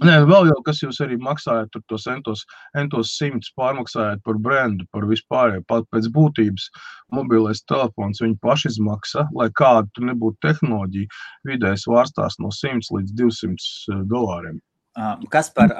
[0.00, 2.44] Nē, vēl jau kas jūs arī maksājat, tur tos entos,
[2.78, 5.60] entos simtus pārmaksājat par brendu, par vispārējo.
[5.68, 6.68] Pat pēc būtības
[7.12, 13.52] mobilais telefons viņi pašizmaksa, lai kāda tur nebūtu tehnoloģija, vidēji svārstās no 100 līdz 200
[13.52, 14.62] eh, dolāriem.
[15.32, 15.72] Kas par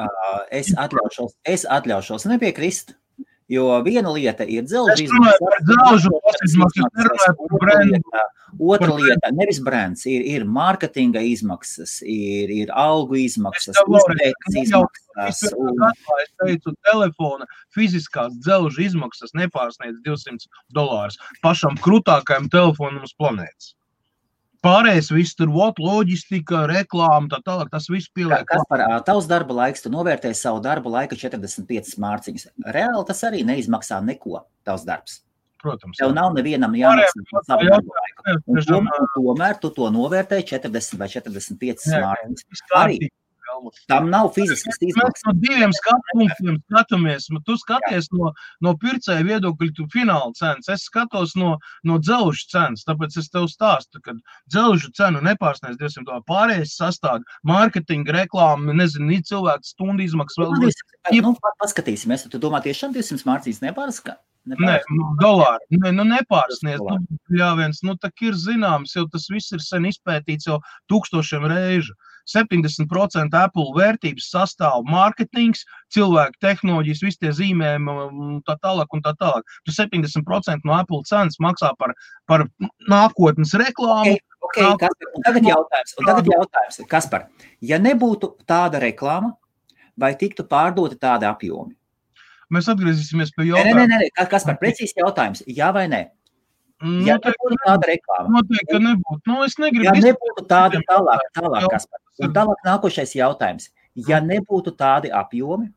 [0.53, 2.95] es atļaušos, es atļaušos nepiekrist,
[3.53, 5.11] Jo viena lieta ir izmaksas,
[8.59, 15.53] otra lieta- nevis brands, ir, ir mārketinga izmaksas, ir, ir algu izmaksas, izpētes izmaksas.
[15.59, 15.85] Un...
[16.23, 17.45] Es teicu, telefona
[17.77, 23.75] fiziskās dzelža izmaksas nepārsniedz 200 dolārus pašam krūtākajam telefonam uz planētas.
[24.63, 27.71] Pārējais viss tur ir loģistika, reklāma, tā tālāk.
[27.73, 28.45] Tas viss pieliek.
[28.47, 29.83] Kas par tavs darba laiks?
[29.83, 32.47] Tu novērtē savu darba laiku 45 mārciņas.
[32.77, 35.19] Reāli tas arī neizmaksā neko, tavs darbs.
[35.63, 35.99] Protams.
[35.99, 38.37] Tev nav nevienam jāmaksā par savu darbu laiku.
[38.47, 42.65] Un tomēr, tomēr tu to novērtē 40 vai 45 mārciņas.
[42.79, 43.11] Arī
[43.91, 45.23] Tam nav fiziskas izmaksas.
[45.23, 47.29] Mēs no diviem skatu punktiem skatāmies.
[47.47, 48.33] Tu skaties no,
[48.65, 50.71] no pircēja viedokļa, tu fināla cenas.
[50.73, 51.55] Es skatos no,
[51.89, 52.87] no dzelžu cenas.
[52.89, 54.17] Tāpēc es tev stāstu, ka
[54.53, 56.27] dzelžu cenu nepārsniedz 200 dolāru.
[56.31, 60.53] Pārējais sastāv mārketinga, reklāma, nezinu, cilvēku stundu izmaksas vēl.
[60.59, 64.21] Nu, nu, paskatīsimies, tu domā tiešām 200 mārcīs nepārskatīt?
[64.43, 65.79] Nē, nu, dolāri.
[65.79, 66.83] Nē, nu, nepārsniedz.
[66.83, 70.59] Nu, jā, viens, nu, tā ir zināms, jau tas viss ir sen izpētīts jau
[70.91, 71.95] tūkstošiem reižu.
[72.29, 78.93] 70% Apple vērtības sastāv mārketings, cilvēku tehnoloģijas, visi tie zīmējumi un tā tālāk.
[78.93, 79.47] Un tā tālāk.
[79.67, 81.95] Tu 70% no Apple cenas maksā par,
[82.29, 82.47] par
[82.91, 84.19] nākotnes reklāmu.
[84.43, 87.29] Okay, okay, kas, un tagad jautājums, tagad jautājums, kas par,
[87.65, 89.37] ja nebūtu tāda reklāma,
[89.97, 91.77] vai tiktu pārdoti tādi apjomi?
[92.53, 93.87] Mēs atgriezīsimies pie jautājuma.
[93.87, 95.41] Nē, nē, nē, kas par precīzi jautājums?
[95.49, 96.03] Jā vai nē?
[97.07, 99.21] Ja nebūtu tāda reklāma, noteikti, nebūtu.
[99.31, 99.87] Nu, es negribu.
[99.87, 102.03] Ja nebūtu tāda tālāk, tālāk, kas par.
[102.35, 103.69] Tālāk nākošais jautājums.
[104.09, 105.69] Ja nebūtu tādi apjomi,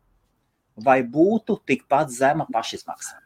[0.82, 3.20] vai būtu tikpat zema pašizmaksa?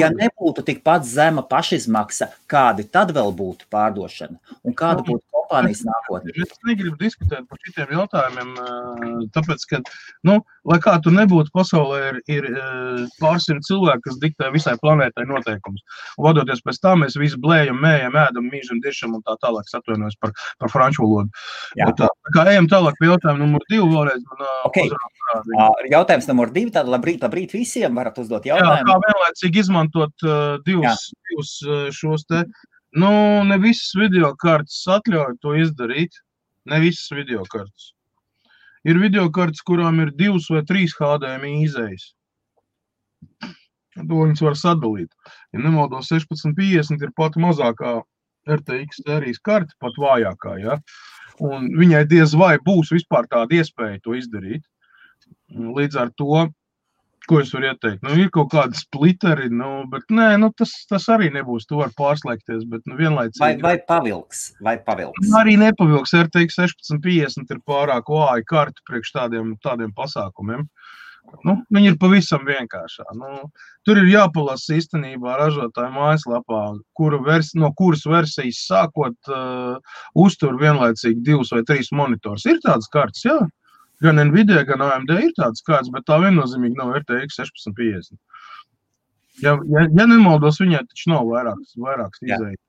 [0.00, 6.34] Ja nebūtu tikpat zema pašizmaksa, kādi tad vēl būtu pārdošana un kāda būtu kompānijas nākotne?
[6.36, 8.50] Es negribu diskutēt par šiem jautājumiem,
[9.34, 9.80] tāpēc, ka,
[10.28, 12.48] nu, lai kā tur nebūtu, pasaulē ir, ir
[13.20, 15.84] pārsimt cilvēki, kas diktē visai planētai noteikumus.
[16.20, 19.68] Vadoties pēc tā, mēs visi blējam, mējam, ēdam, mīžam, diešam un tā tālāk.
[19.70, 21.32] Es atvainojos par, par franču valodu.
[21.98, 24.22] Tā, kā ejam tālāk pie jautājuma numur divu vēlreiz.
[24.28, 24.90] Man, okay.
[25.30, 26.72] Uh, jautājums numur divi.
[26.74, 28.80] Tātad labrīt, labrīt visiem varat uzdot jautājumu.
[28.80, 32.44] Jā, kā vienlaicīgi izmantot uh, divus, divus uh, šos te.
[32.96, 33.10] Nu,
[33.46, 36.16] ne visas video kartes atļauj to izdarīt.
[36.70, 37.92] Ne visas video kartes.
[38.84, 42.10] Ir video kartes, kurām ir divas vai trīs HDMI izējas.
[44.00, 45.10] To viņas var sadalīt.
[45.52, 48.00] Ja nemaldos, 1650 ir pat mazākā
[48.48, 50.56] RTX sērijas karte, pat vājākā.
[50.62, 50.78] Ja?
[51.40, 54.64] Un viņai diez vai būs vispār tāda iespēja to izdarīt.
[55.50, 56.46] Līdz ar to
[57.28, 58.00] Ko es varu ieteikt?
[58.06, 61.66] Nu, ir kaut kādi splitteri, nu, bet nē, nu, tas, tas arī nebūs.
[61.68, 63.42] Tu vari pārslēgties, bet nu, vienlaicīgi.
[63.42, 64.46] Vai, vai pavilks?
[64.64, 65.28] Vai pavilks?
[65.28, 66.16] Nu, arī nepavilks.
[66.16, 70.66] RTX 1650 ir pārāk vāja karta priekš tādiem, tādiem pasākumiem.
[71.46, 73.04] Nu, viņi ir pavisam vienkāršā.
[73.18, 73.44] Nu,
[73.86, 76.62] tur ir jāpalasa īstenībā ražotāja mājaslapā,
[76.98, 79.76] kura vers, no kuras versijas sākot uh,
[80.18, 82.48] uztur vienlaicīgi divus vai trīs monitors.
[82.50, 83.38] Ir tādas kartes, jā.
[84.00, 88.16] Gan Nvidia, gan AMD ir tāds kāds, bet tā viennozīmīgi nav RTX 1650.
[89.44, 92.60] Ja, ja, ja nemaldos, viņai taču nav vairākas, vairākas izējas.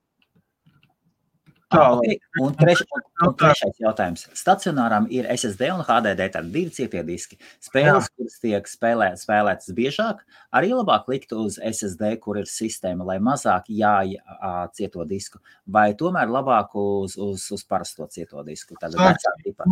[1.72, 2.18] Tā, okay.
[2.42, 2.82] un, treš,
[3.24, 4.26] un, trešais jautājums.
[4.36, 7.38] Stacionārām ir SSD un HDD, tad divi cietie diski.
[7.62, 8.12] Spēles, Jā.
[8.18, 10.20] kuras tiek spēlē, spēlētas biežāk,
[10.54, 16.76] arī labāk likt uz SSD, kur ir sistēma, lai mazāk jācieto disku, vai tomēr labāk
[16.78, 18.76] uz, uz, uz parasto cieto disku.
[18.80, 19.68] Tad vecā tipa.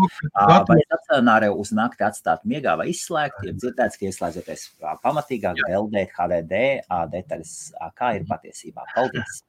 [0.70, 4.66] Vai stacionāri uz nakti atstāt miegā vai izslēgt, ir dzirdēts, ka ieslēdzoties
[5.04, 6.64] pamatīgāk, LD, HDD
[7.12, 7.54] detaļas,
[7.98, 8.88] kā ir patiesībā.
[8.94, 9.44] Paldies!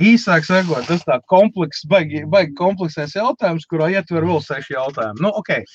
[0.00, 5.20] Īsāk sakot, tas tā komplekss, baigi, baigi kompleksais jautājums, kurā ietver vēl seši jautājumi.
[5.20, 5.66] Nu, okay.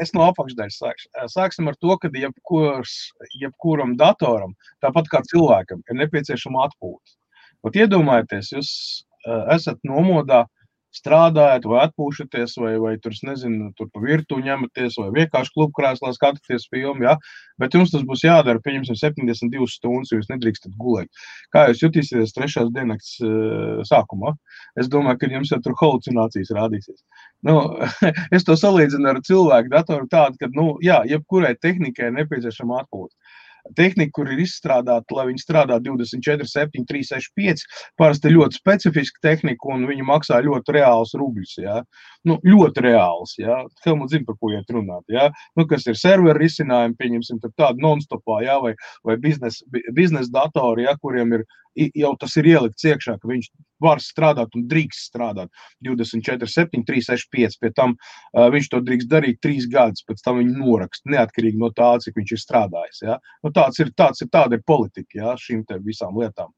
[0.00, 1.10] Es no apakšdaļas sākšu.
[1.28, 2.94] Sāksim ar to, ka jebkurs,
[3.36, 7.18] jebkuram datoram, tāpat kā cilvēkam, ir nepieciešama atpūta.
[7.62, 8.72] Pat iedomājieties, jūs
[9.52, 10.61] esat nomodā, uh,
[10.92, 16.12] strādājat, vai atpūšaties, vai, vai tur, nezinu, tur pa virtuvi ņematies, vai vienkārši klubu krēslā
[16.16, 17.06] skatāties filmu.
[17.06, 17.16] Ja?
[17.60, 21.08] Bet jums tas būs jādara, pieņemsim, 72 stundas, jo jūs nedrīkstat gulēt.
[21.54, 24.34] Kā jūs jutīsieties trešās dienas uh, sākumā?
[24.80, 27.00] Es domāju, ka jums jau tur halucinācijas rādīsies.
[27.48, 27.56] Nu,
[28.36, 33.14] es to salīdzinu ar cilvēku datoru tādu, ka, nu, jā, jebkurai tehnikai nepieciešama atpūta
[33.78, 37.64] tehnika, kur ir izstrādāta, lai viņi strādā 24, 7, 3, 6, 5.
[38.00, 41.54] Parasti ļoti specifiska tehnika, un viņi maksā ļoti reāls rubļus.
[41.62, 41.78] Ja?
[42.28, 43.36] Nu, ļoti reāls.
[43.40, 43.62] Ja?
[43.86, 45.04] Helmuts zina, par ko iet runāt.
[45.12, 45.30] Ja?
[45.58, 48.58] Nu, kas ir serveru risinājumi, pieņemsim, tādu non-stopā, ja?
[48.62, 48.74] vai,
[49.06, 50.96] vai biznesa biznes datori, ja?
[51.02, 53.48] kuriem ir jau tas ir ielikts iekšā, ka viņš
[53.82, 55.50] var strādāt un drīkst strādāt
[55.86, 57.58] 24, 7, 3, 6, 5.
[57.62, 61.72] Pēc tam uh, viņš to drīkst darīt trīs gadus, pēc tam viņa norakst, neatkarīgi no
[61.76, 63.02] tā, cik viņš ir strādājis.
[63.08, 63.18] Ja?
[63.42, 65.36] Nu, tāds ir, tāds ir, tāda ir politika ja?
[65.40, 66.52] šīm visām lietām.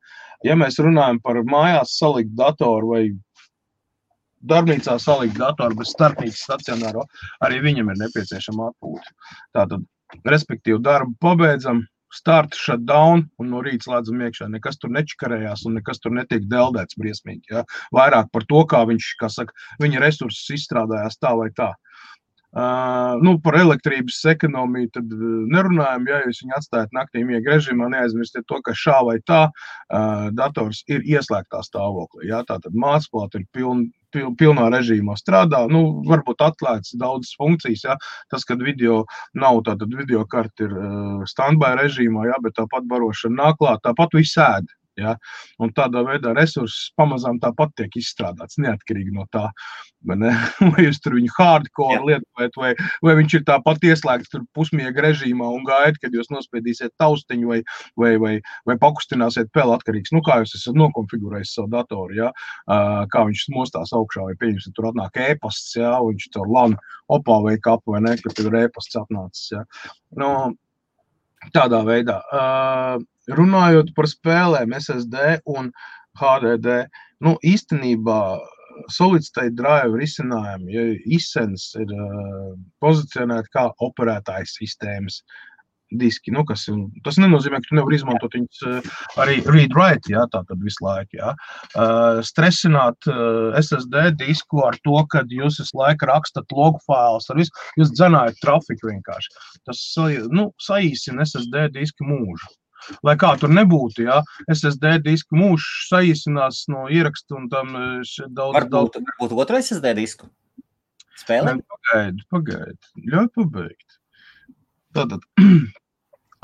[0.45, 3.05] Ja mēs runājam par mājās salikt datoru vai
[4.45, 7.07] darbnīcā salikt datoru bez starpnīcas stacionāro,
[7.45, 9.15] arī viņam ir nepieciešama atpūta.
[9.57, 9.87] Tātad,
[10.29, 14.51] respektīvi, darbu pabeidzam, start, shutdown un no rīta slēdzam iekšā.
[14.53, 17.51] Nekas tur nečakarējās un nekas tur netiek deldēts briesmīgi.
[17.53, 17.65] Ja?
[17.95, 21.73] Vairāk par to, kā viņš, kā saka, viņa resursus izstrādājās tā vai tā.
[21.75, 21.95] Uh,
[22.55, 25.11] nu, par elektrības ekonomiju tad
[25.51, 26.07] nerunājam.
[26.11, 30.85] Ja jūs viņu atstājat naktī miega režīmā, neaizmirstiet to, ka šā vai tā uh, dators
[30.87, 32.29] ir ieslēgtā stāvoklī.
[32.31, 32.45] Ja?
[32.47, 35.65] Tā tad mācība ir pilna pil, pilnā režīmā strādā.
[35.71, 37.85] Nu, varbūt atklāts daudzas funkcijas.
[37.89, 37.99] Ja?
[38.31, 39.03] Tas, kad video
[39.35, 42.39] nav, tad video karte ir uh, standby režīmā, ja?
[42.45, 44.71] bet tāpat barošana nāk klāt, tāpat viss ēd.
[45.01, 45.17] Ja?
[45.63, 49.49] Un tādā veidā resursi pamazām tāpat tiek izstrādāts, neatkarīgi no tā,
[50.07, 50.17] vai,
[50.75, 52.05] vai jūs tur viņu hardcore Jā.
[52.11, 52.73] lietojat, vai,
[53.07, 57.61] vai viņš ir tāpat ieslēgts pusmiega režīmā un gaida, kad jūs nospiedīsiet taustiņu vai,
[58.01, 58.35] vai, vai,
[58.69, 60.15] vai pakustināsiet peli atkarīgs.
[60.15, 62.33] Nu, kā jūs esat nokonfigurējis savu datoru, ja?
[63.11, 65.97] kā viņš mostās augšā, vai pieņemsim, tur atnāk e-pasts, ja?
[66.05, 66.79] viņš tur lan
[67.13, 69.51] opā vai kapu, vai ne, ka tur ir e-pasts atnācis.
[69.57, 69.65] Ja?
[70.21, 70.31] Nu,
[71.55, 72.21] tādā veidā.
[72.33, 75.71] Uh, runājot par spēlēm, SSD un
[76.21, 76.85] HDD,
[77.25, 78.21] nu, īstenībā
[78.91, 80.85] solid state drive risinājumi, ja
[81.17, 85.23] izsens ir uh, pozicionēti kā operētājs sistēmas
[85.95, 86.33] diski.
[86.35, 86.65] Nu, kas,
[87.05, 88.89] tas nenozīmē, ka tu nevari izmantot viņus uh,
[89.23, 91.21] arī read-write, ja, tā tad visu laiku.
[91.21, 91.35] Ja.
[91.75, 97.41] Uh, stresināt uh, SSD disku ar to, ka jūs visu laiku rakstat log failus, ar
[97.41, 99.39] visu, jūs dzenājat trafiku vienkārši.
[99.69, 99.87] Tas
[100.35, 102.55] nu, saīsina SSD disku mūžu.
[103.07, 104.21] Lai kā tur nebūtu, ja
[104.53, 108.57] SSD disku mūžs saīsinās no ieraksta un tam daudz.
[108.59, 109.15] Varbūt, daudz...
[109.15, 110.31] varbūt otru SSD disku
[111.21, 111.57] spēlē?
[111.77, 112.93] Pagaidi, pagaidi.
[113.11, 113.99] Ļauj pabeigt.
[114.95, 115.25] Tātad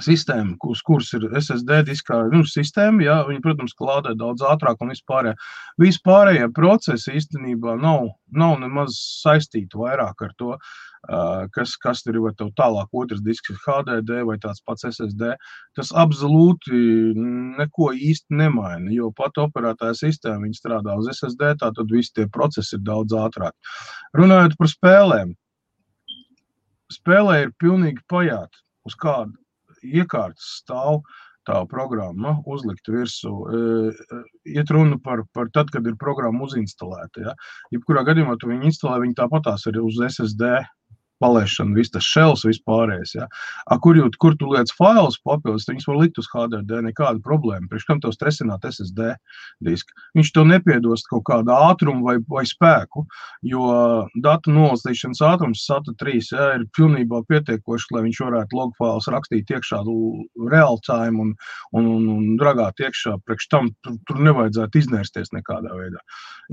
[0.05, 4.93] sistēma, uz kuras ir SSD diskā nu, sistēma, jā, viņi, protams, klādē daudz ātrāk un
[4.95, 5.35] vispārējie.
[5.83, 10.55] Vispārējie procesi īstenībā nav, nav nemaz saistīti vairāk ar to,
[11.57, 15.35] kas, kas tur ir, vai tev tālāk otrs disks ir HDD vai tāds pats SSD.
[15.79, 16.81] Tas absolūti
[17.59, 22.29] neko īsti nemaina, jo pat operētāja sistēma, viņi strādā uz SSD, tā tad visi tie
[22.29, 23.57] procesi ir daudz ātrāk.
[24.17, 25.37] Runājot par spēlēm,
[26.93, 29.37] spēlē ir pilnīgi pajāta, uz kādu
[29.85, 31.03] iekārtas stāv
[31.49, 33.33] tā programma uzlikt virsū.
[34.49, 37.25] Iet runa par, par tad, kad ir programma uzinstalēta.
[37.25, 37.35] Ja?
[37.75, 40.53] Jebkurā gadījumā tu viņu instalē, viņa tāpatās ir uz SSD
[41.21, 43.15] palaišana, viss tas šels, vispārējais.
[43.19, 43.29] Ja?
[43.71, 47.69] A, kur, jūt, kur tu lietas failus papildus, viņus var likt uz HDD, nekāda problēma.
[47.71, 49.13] Priekš kam tev stresināt SSD
[49.67, 49.95] disku?
[50.19, 53.05] Viņš to nepiedos kaut kādu ātrumu vai, vai spēku,
[53.47, 53.69] jo
[54.25, 59.53] datu nolasīšanas ātrums SATA 3 ja, ir pilnībā pietiekoši, lai viņš varētu log failus rakstīt
[59.53, 59.83] iekšā
[60.51, 61.35] real time un,
[61.77, 63.19] un, un, un dragāt iekšā.
[63.27, 66.03] Priekš tam tur, tur nevajadzētu iznērsties nekādā veidā.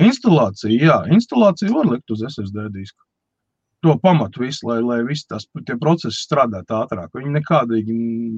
[0.03, 3.06] Instalācija, jā, instalācija var likt uz SSD disku
[3.85, 5.45] to pamatu visu, lai, lai visi tās
[5.81, 7.13] procesi strādātu ātrāk.
[7.13, 7.95] Viņi nekādīgi,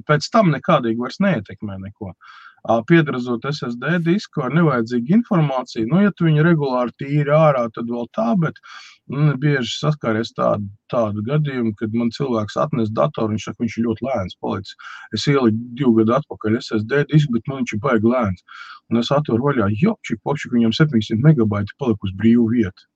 [0.10, 2.14] pēc tam nekādīgi vairs neietekmē neko.
[2.88, 5.88] piedrazot SSD disku ar nevajadzīgu informāciju.
[5.88, 8.60] Nu, ja tu viņu regulāri tīri ārā, tad vēl tā, bet
[9.08, 13.88] nu, bieži saskāries tādu, tādu gadījumu, kad man cilvēks atnes datoru, viņš saka, viņš ir
[13.88, 14.76] ļoti lēns palicis.
[15.16, 18.46] Es ieliku divu gadu atpakaļ SSD disku, bet man viņš ir baigi lēns.
[18.92, 22.90] Un es atveru vaļā, jo šī pokšķi, viņam 700 megabaiti palika uz brīvu vietu.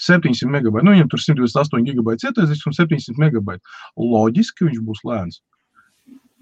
[0.00, 0.86] 700 megabaiti.
[0.86, 3.74] Nu, viņam tur 128 gigabaiti ieteicīs un 700 megabaiti.
[4.00, 5.42] Loģiski viņš būs lēns.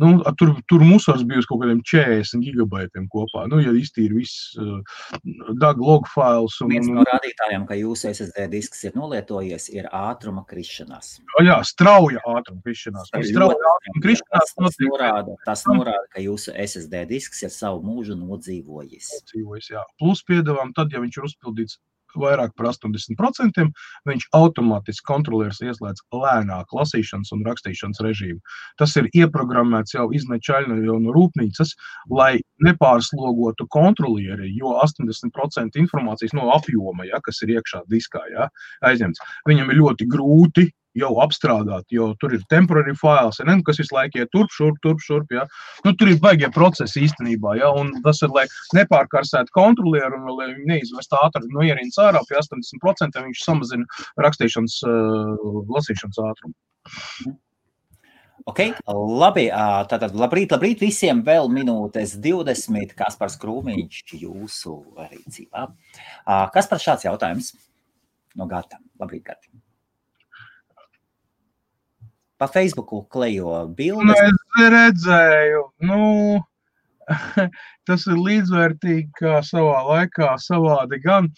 [0.03, 3.45] Nu, tur tur mūsos bija uz kaut kādiem 40 gigabaitiem kopā.
[3.51, 4.81] Nu, ja iztīra viss uh,
[5.61, 6.57] DAG log fails.
[6.65, 11.15] Un, Viens no rādītājiem, ka jūsu SSD disks ir nolietojies, ir ātruma krišanās.
[11.45, 13.13] Jā, strauja ātruma krišanās.
[13.13, 18.19] Strauja ātruma krišanās tas, tas, norāda, tas norāda, ka jūsu SSD disks ir savu mūžu
[18.19, 19.13] nodzīvojis.
[19.21, 19.87] Nodzīvojis, jā.
[20.03, 21.79] Plus piedevām tad, ja viņš ir uzpildīts
[22.19, 23.69] vairāk par 80%,
[24.09, 28.41] viņš automātiski kontrolieris ieslēdz lēnāku lasīšanas un rakstīšanas režīmu.
[28.81, 31.75] Tas ir ieprogrammēts jau iznačaļni jau no rūpnīcas,
[32.11, 38.49] lai nepārslogotu kontrolieri, jo 80% informācijas no apjoma, ja, kas ir iekšā diskā, ja,
[38.87, 39.23] aizņemts.
[39.49, 43.95] Viņam ir ļoti grūti jau apstrādāt, jo tur ir temporary files, ja ne, kas visu
[43.97, 45.33] laiku iet turp, šurp, turp, šurp.
[45.35, 45.47] Ja.
[45.87, 48.45] Nu, tur ir baigie procesi īstenībā, ja, un tas ir, lai
[48.77, 54.83] nepārkarsētu kontrolieru un lai viņi neizvest ātri no ierīnas ārā pie 80%, viņš samazina rakstīšanas,
[54.89, 57.37] uh, lasīšanas ātrumu.
[58.51, 58.59] Ok,
[59.23, 59.45] labi.
[59.91, 61.21] Tātad, labrīt, labrīt visiem.
[61.23, 62.97] Vēl minūtes 20.
[62.99, 65.69] Kaspars Krūmiņš jūsu rīcībā.
[66.57, 67.55] Kas par šāds jautājums?
[68.35, 68.83] No Gata.
[68.99, 69.62] Labrīt, Gata
[72.43, 74.09] pa Facebooku klejo bildes.
[74.11, 76.07] Nu, es redzēju, nu,
[77.89, 81.29] tas ir līdzvērtīgi, kā savā laikā savādi gan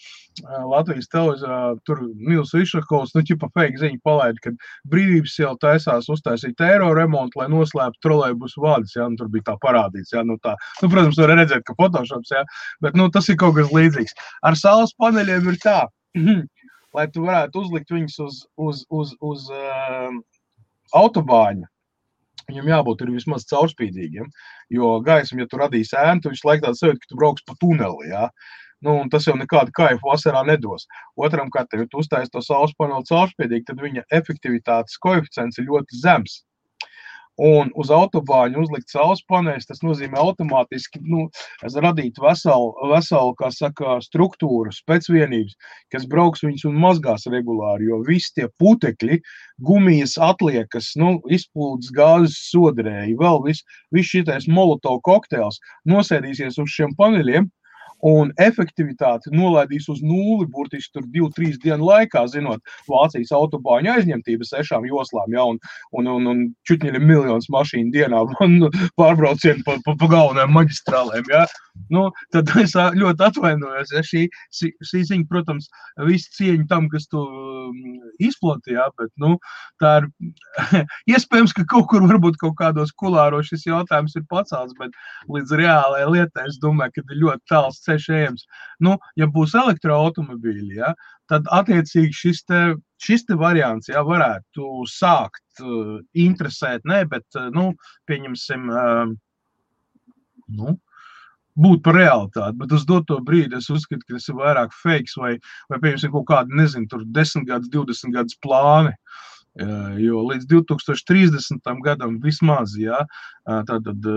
[0.41, 4.57] Latvijas televīzijā, tur Nils Išakovs, nu, ķipa fake ziņu palaid, kad
[4.89, 9.57] brīvības jau taisās uztaisīt eiro remontu, lai noslēptu trolēbus vārdus, jā, nu, tur bija tā
[9.61, 12.41] parādīts, jā, nu, tā, nu, protams, var redzēt, ka Photoshops, jā,
[12.81, 14.17] bet, nu, tas ir kaut kas līdzīgs.
[14.49, 15.79] Ar saules paneļiem ir tā,
[16.97, 20.23] lai tu varētu uzlikt viņus uz, uz, uz, uz, uz
[20.95, 21.69] autobāņa.
[22.45, 24.27] Viņam jābūt vismaz caurspīdīgiem,
[24.77, 27.55] jo gaisma, ja tu radīsi ēnu, tad viņš laikā tāds sajūta, ka tu brauks pa
[27.61, 28.11] tuneli.
[28.11, 28.27] Ja?
[28.85, 30.85] Nu, tas jau nekādu kaifu vasarā nedos.
[31.17, 36.03] Otram kārtam, ja tu uztaisi to saules paneli caurspīdīgi, tad viņa efektivitātes koeficients ir ļoti
[36.03, 36.43] zems
[37.41, 41.27] un uz autobāņa uzlikt saules paneļus, tas nozīmē automātiski nu,
[41.63, 45.57] radīt veselu, veselu kā saka, struktūru, spēcvienības,
[45.93, 49.19] kas brauks viņus un mazgās regulāri, jo visi tie putekļi,
[49.67, 56.95] gumijas atliekas, nu, izplūdes gāzes sodrēji, vēl viss vis šitais molotovu kokteils nosēdīsies uz šiem
[56.99, 57.51] paneļiem,
[58.03, 64.47] un efektivitāti nolaidīs uz nulli burtiski tur divu, trīs dienu laikā, zinot Vācijas autobāņu aizņemtību
[64.47, 65.59] sešām joslām, ja, un,
[65.95, 68.23] un, un, un čutņi ir miljons mašīnu dienā
[68.99, 71.45] pārbraucienu pa, pa, pa galvenajām maģistrālēm, ja.
[71.91, 75.67] Nu, tad es ļoti atvainojos, ja šī, šī, ziņa, protams,
[76.07, 79.33] visu cieņu tam, kas to um, izplatīja, bet, nu,
[79.83, 80.07] tā ir
[81.15, 84.95] iespējams, ka kaut kur varbūt kaut kādos kulāros šis jautājums ir pacelts, bet
[85.31, 88.45] līdz reālajai lietai es domāju, ka ir ļoti tāls ceļš ejams.
[88.83, 90.93] Nu, ja būs elektroautomobīļi, ja,
[91.31, 92.61] tad attiecīgi šis te,
[93.01, 97.71] šis te variants ja, varētu sākt uh, interesēt, ne, bet, uh, nu,
[98.09, 99.13] pieņemsim, uh,
[100.59, 100.75] nu,
[101.55, 102.59] būt par realitāti.
[102.59, 105.37] Bet uz doto brīdi es uzskatu, ka tas ir vairāk fake vai,
[105.71, 108.91] vai pieņemsim, kaut kādi, nezinu, tur 10 gadus, 20 gadus plāni.
[108.91, 111.69] Uh, Jo līdz 2030.
[111.83, 113.05] gadam vismaz ja,
[113.45, 114.07] tātad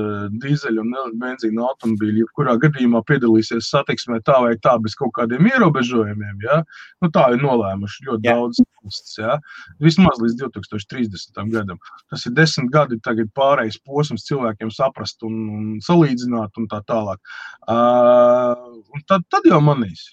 [0.43, 6.43] dīzeļu un benzīna automobīļi, jebkurā gadījumā piedalīsies satiksmē tā vai tā bez kaut kādiem ierobežojumiem.
[6.43, 6.59] Ja.
[7.03, 8.35] Nu, tā ir nolēmuši ļoti Jā.
[8.35, 9.15] daudz valsts.
[9.21, 9.39] Ja.
[9.85, 11.43] Vismaz līdz 2030.
[11.55, 11.79] gadam.
[12.11, 12.99] Tas ir desmit gadi
[13.39, 17.23] pārējais posms cilvēkiem saprast un, un salīdzināt un tā tālāk.
[17.63, 20.09] Uh, un tad, tad jau manīs.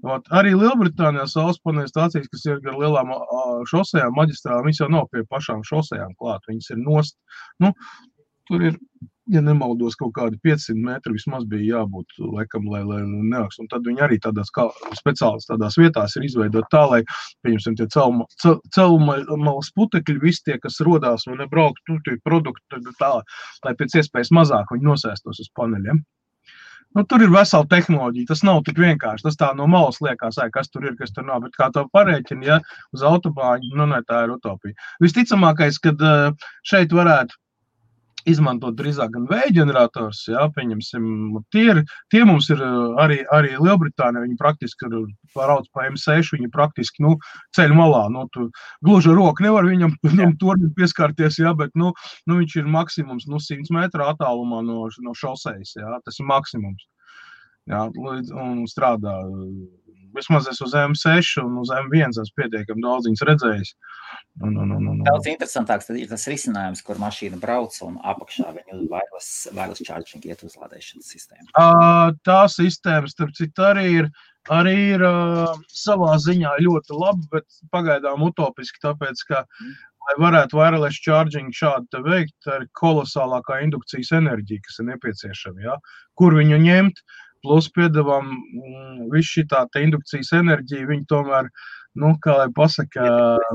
[0.00, 3.10] Ot, arī Lielbritānijā saules paneļa stācijas, kas ir gar lielām
[3.68, 6.46] šosejām, maģistrālām, viņas jau nav pie pašām šosejām klāt.
[6.48, 7.16] Viņas ir nost.
[7.60, 7.74] Nu,
[8.48, 8.78] tur ir,
[9.30, 13.60] ja nemaldos, kaut kādi 500 metri vismaz bija jābūt, laikam, lai, lai neaks.
[13.60, 17.02] Un tad viņi arī tādās kā speciālas tādās vietās ir izveidot tā, lai,
[17.44, 23.12] pieņemsim, tie celmalas putekļi, visi tie, kas rodās un nebraukt, tur tie produkti tā,
[23.68, 26.00] lai pēc iespējas mazāk viņi nosēstos uz paneļiem.
[26.98, 28.28] Nu, tur ir vesela tehnoloģija.
[28.32, 29.26] Tas nav tik vienkārši.
[29.28, 31.44] Tas tā no malas liekas, ai, kas tur ir, kas tur nav.
[31.44, 32.56] Bet kā to parēķina, ja
[32.96, 34.74] uz autobāņu, nu, ne, tā ir utopija.
[35.04, 35.94] Visticamākais, ka
[36.66, 37.38] šeit varētu
[38.28, 40.22] izmantot drīzāk gan vēja ģenerators.
[40.30, 41.04] Jā, pieņemsim,
[41.54, 42.62] tie, ir, tie mums ir
[43.00, 44.24] arī, arī Lielbritānija.
[44.26, 47.16] Viņi praktiski ir pārauc pa M6, viņi praktiski nu,
[47.56, 48.04] ceļ malā.
[48.12, 48.48] Nu, tu,
[48.86, 51.94] gluži roku nevar viņam nu, tur pieskarties, jā, bet nu,
[52.26, 55.76] nu, viņš ir maksimums nu, 100 metru attālumā no, no šoseis.
[55.78, 56.88] Jā, tas ir maksimums.
[57.70, 59.12] Jā, un strādā
[60.16, 63.72] vismaz es uz M6 un uz M1 esmu pietiekami daudz viņas redzējis.
[64.40, 65.02] Un, un, un, un.
[65.06, 70.44] Daudz interesantāks ir tas risinājums, kur mašīna brauc un apakšā viņu vairs, vairs charging iet
[70.46, 71.50] uzlādēšanas sistēma.
[72.26, 74.10] Tā sistēma, starp citu, arī ir,
[74.50, 75.06] arī ir
[75.68, 79.44] savā ziņā ļoti laba, bet pagaidām utopiski, tāpēc, ka
[80.10, 85.66] lai varētu wireless charging šādi veikt, ir kolosālākā indukcijas enerģija, kas ir nepieciešama.
[85.66, 85.76] Ja?
[86.18, 87.02] Kur viņu ņemt?
[87.44, 91.50] Plus piedāvām mm, visu šī tā indukcijas enerģija, viņi tomēr,
[92.00, 93.04] nu, kā lai pasaka,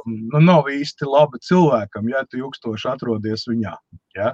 [0.05, 3.75] nu, nav īsti labi cilvēkam, ja tu ilgstoši atrodies viņā.
[4.17, 4.33] Ja?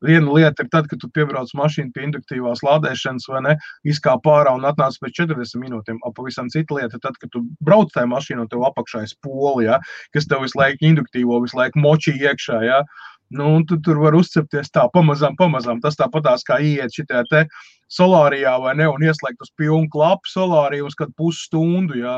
[0.00, 4.54] Viena lieta ir tad, kad tu piebrauc mašīnu pie induktīvās lādēšanas, vai ne, izkāp ārā
[4.56, 6.00] un atnāc pēc 40 minūtēm.
[6.16, 9.76] Pavisam cita lieta ir tad, kad tu brauc tajā mašīnā, tev apakšā ir spoli, ja,
[10.16, 12.62] kas tev visu laiku induktīvo, visu laiku močī iekšā.
[12.64, 12.80] Ja.
[13.30, 15.78] Nu, tu tur var uzcepties tā pamazām, pamazām.
[15.82, 17.44] Tas tāpatās kā iet šitā te
[17.90, 22.16] solārijā vai ne, un ieslēgt uz pilnu klapu solāriju uz kādu pusstundu, jā,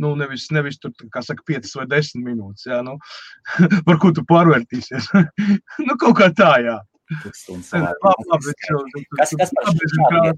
[0.00, 2.96] nu, nevis, nevis tur, kā saka, 5 vai 10 minūtes, jā, nu,
[3.88, 5.10] par ko tu pārvērtīsies.
[5.86, 6.78] nu, kaut kā tā, jā.
[9.18, 10.34] Kas, kas par šo?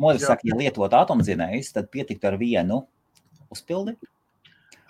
[0.00, 2.80] Modrs saka, ja lietot atomdzinējus, tad pietiktu ar vienu
[3.52, 3.94] uzpildi.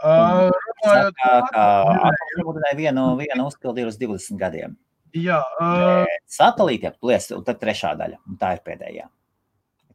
[0.03, 0.49] Uh,
[0.83, 1.19] runājot,
[1.55, 1.65] kā
[2.11, 4.77] atomdzinēju vienu, vienu uzpildi ir uz 20 gadiem.
[5.15, 6.09] Jā, uh...
[6.31, 9.09] satelīti aplies, un tad trešā daļa, un tā ir pēdējā.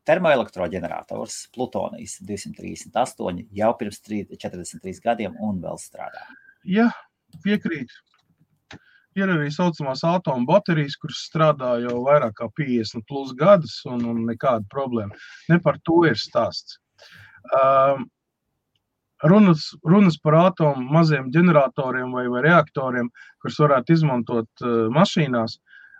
[0.07, 6.23] Termoelektroģenerators Plutonijas 238 jau pirms 43 gadiem un vēl strādā.
[6.63, 6.87] Jā,
[7.43, 7.91] piekrīt.
[9.17, 14.05] Ir arī tā saucamās atomu baterijas, kuras strādā jau vairāk kā 50 plus gadus, un,
[14.05, 15.17] un nekāda problēma.
[15.49, 16.77] Ne par to ir stāsts.
[17.57, 18.05] Um,
[19.23, 23.09] runas, runas par atomu maziem ģeneratoriem vai, vai reaktoriem,
[23.41, 25.57] kurus varētu izmantot uh, mašīnās,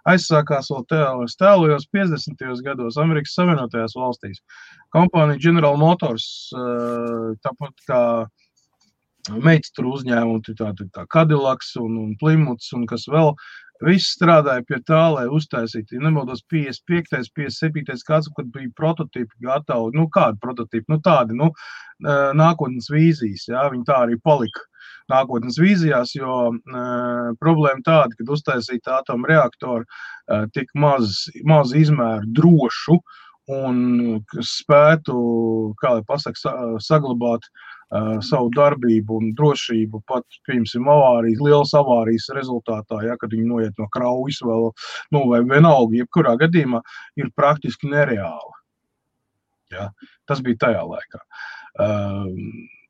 [0.07, 2.43] aizsākās vēl tēlos, tēlojos 50.
[2.63, 4.41] gados Amerikas Savienotajās valstīs.
[4.95, 8.01] Kompānija General Motors, uh, tāpat kā
[9.43, 13.33] meitas tur uzņēmumi, tā, tā, tā Cadillacs un, un Plimuts un kas vēl,
[13.85, 19.93] Viss strādāja pie tā, lai uztaisītu, ja nemaldos, 55, 57, gads, kad bija prototypi gatavi.
[19.97, 20.89] Nu, kādi prototypi?
[20.89, 21.51] Nu, tādi, nu,
[22.37, 24.65] nākotnes vīzijas, jā, viņi tā arī palika
[25.11, 32.27] nākotnes vīzijās, jo uh, problēma tāda, ka uztaisīt atomu reaktoru uh, tik maz, maz izmēru
[32.35, 32.99] drošu
[33.47, 33.77] un
[34.43, 35.15] spētu,
[35.79, 37.76] kā lai pasaka, saglabāt uh,
[38.27, 43.87] savu darbību un drošību pat, piemēram, avārijas, lielas avārijas rezultātā, ja, kad viņi noiet no
[43.93, 44.71] kraujas vēl,
[45.15, 46.81] nu, vai vienalga, jebkurā gadījumā
[47.15, 48.55] ir praktiski nereāli.
[49.71, 49.91] Ja,
[50.27, 51.23] tas bija tajā laikā.
[51.77, 52.27] Uh,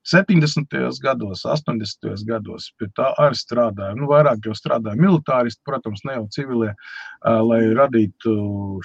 [0.07, 0.67] 70.
[1.03, 2.23] gados, 80.
[2.25, 3.95] gados pie tā arī strādāja.
[3.99, 6.73] Nu, vairāk jau strādāja militāristi, protams, ne jau civilie,
[7.23, 8.35] lai radītu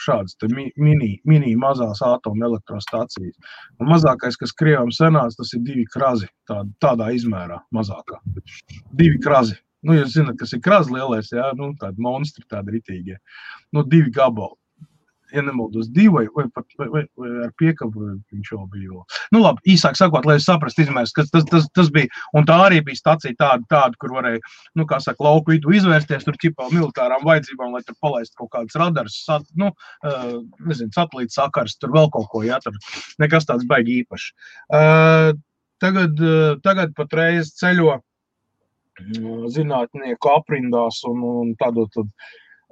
[0.03, 3.37] šādas mini, mini mazās atomelektrostacijas.
[3.79, 8.19] Un mazākais, kas Krievam senās, tas ir divi krazi, tā, tādā izmērā mazākā.
[8.91, 9.61] Divi krazi.
[9.83, 13.17] Nu, jūs zināt, kas ir krāsa lielais, jā, nu, tādi monstri, tādi ritīgie.
[13.75, 14.55] Nu, divi gabali
[15.33, 18.91] ja nemaldos, divi vai, pat vai, vai, ar piekabu viņš jau bija.
[18.93, 19.05] Vēl.
[19.35, 22.11] Nu, labi, īsāk sakot, lai es saprastu izmērs, kas tas, tas, tas bija.
[22.37, 24.43] Un tā arī bija stacija tāda, tāda kur varēja,
[24.79, 28.79] nu, kā saka, lauku vidu izvērsties, tur ķipā militārām vajadzībām, lai tur palaistu kaut kādas
[28.83, 30.31] radars, sat, nu, uh,
[30.69, 32.77] nezinu, satelīta sakars, tur vēl kaut ko, jā, tur
[33.23, 34.33] nekas tāds baigi īpaši.
[34.73, 35.33] Uh,
[35.83, 38.01] tagad, uh, tagad patreiz ceļo
[39.53, 42.11] zinātnieku aprindās un, un tādu, tad,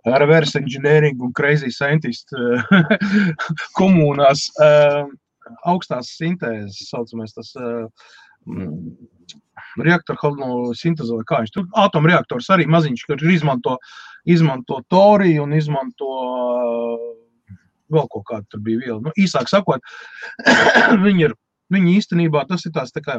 [0.04, 2.62] reverse engineering un crazy scientist eh,
[3.78, 5.04] komunās eh,
[5.66, 8.92] augstās sintēzes, saucamais tas mm,
[9.82, 13.76] reaktoru sintēze vai kā viņš tur, atomreaktors arī maziņš, kur izmanto,
[14.24, 16.10] izmanto toriju un izmanto
[17.90, 19.00] vēl kaut kādu tur bija vielu.
[19.02, 19.82] Nu, īsāk sakot,
[21.06, 21.36] viņi ir,
[21.74, 23.18] viņi īstenībā tas ir tās tā kā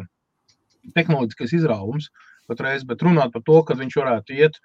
[0.95, 2.09] tehnoloģiskais izrāvums
[2.49, 4.57] patreiz, bet runāt par to, ka viņš varētu iet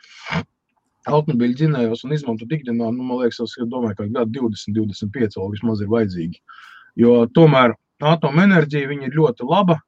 [1.06, 5.52] automobīļu dzinējos un izmantot ikdienā, nu, man liekas, es domāju, ka gadu 20, 25 vēl
[5.54, 6.40] vismaz ir vajadzīgi.
[7.02, 9.78] Jo tomēr atomenerģija ir ļoti laba.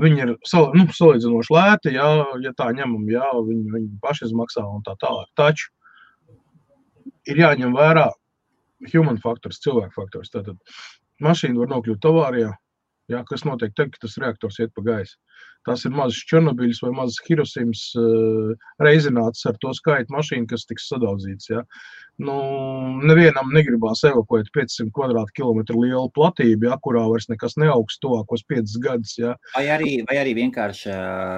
[0.00, 2.08] Viņi ir sal, nu, salīdzinoši lēti, jā,
[2.42, 5.28] ja tā ņemam, jā, viņi, viņi pašizmaksā un tā tālāk.
[5.38, 5.70] Taču
[7.30, 8.08] ir jāņem vērā
[8.90, 10.32] human faktors, cilvēku faktors.
[10.34, 10.58] Tātad
[11.22, 12.50] mašīna var nokļūt avārijā,
[13.12, 15.18] Jā, kas notiek tad, kad tas reaktors iet pa gaisu?
[15.68, 20.88] Tas ir mazs Černobiļs vai mazs Hirosimas uh, reizināts ar to skaitu mašīnu, kas tiks
[20.88, 21.50] sadauzīts.
[21.52, 21.62] Ja?
[22.24, 22.36] Nu,
[23.04, 29.16] nevienam negribās evakuēt 500 km2 lielu platību, ja, kurā vairs nekas neaugs tuvākos 5 gadus.
[29.20, 29.34] Ja?
[29.56, 30.94] Vai, arī, vai arī vienkārši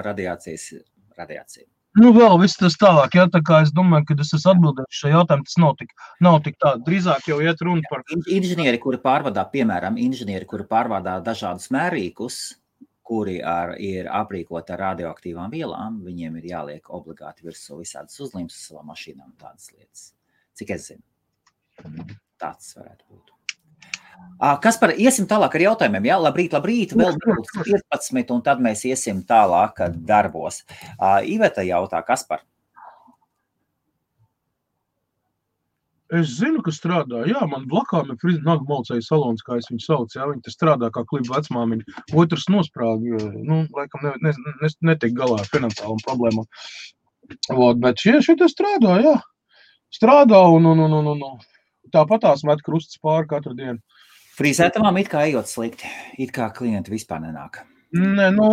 [0.07, 0.69] radiācijas
[1.17, 1.67] radiācija?
[1.97, 5.11] Nu, vēl viss tas tālāk, ja tā kā es domāju, ka es esmu atbildējis šo
[5.15, 6.75] jautājumu, tas nav tik, nav tik tā.
[6.85, 8.03] Drīzāk jau iet runa par.
[8.33, 12.37] Inženieri, kuri pārvadā, piemēram, inženieri, kuri pārvadā dažādus mērīkus,
[13.07, 18.67] kuri ar, ir aprīkoti ar radioaktīvām vielām, viņiem ir jāliek obligāti virsū visādas uzlīmes uz
[18.69, 20.11] savām mašīnām un tādas lietas.
[20.59, 23.36] Cik es zinu, tāds varētu būt.
[24.61, 26.11] Kas par iesim tālāk ar jautājumiem?
[26.11, 30.61] Jā, labrīt, labrīt, vēl 15, un tad mēs iesim tālāk darbos.
[31.25, 32.43] Iveta jautā, kas par?
[36.07, 37.25] Es zinu, ka strādā.
[37.27, 40.15] Jā, man blakām ir Frīdina Nagmalcēja salons, kā es viņu saucu.
[40.15, 41.97] Jā, viņi te strādā kā klipa vecmāmiņa.
[42.15, 46.47] Otrs nosprāga, nu, laikam ne, ne, ne, netiek galā ar finansiālām problēmām.
[47.57, 49.17] Vot, bet šie, šie te strādā, jā.
[49.91, 51.43] Strādā un, un, un, un, un.
[51.91, 53.81] tāpat tās met krustas pāri katru dienu.
[54.37, 55.89] Frīzētavām it kā ejot slikti,
[56.21, 57.63] it kā klienti vispār nenāk.
[57.97, 58.47] Nē, nu,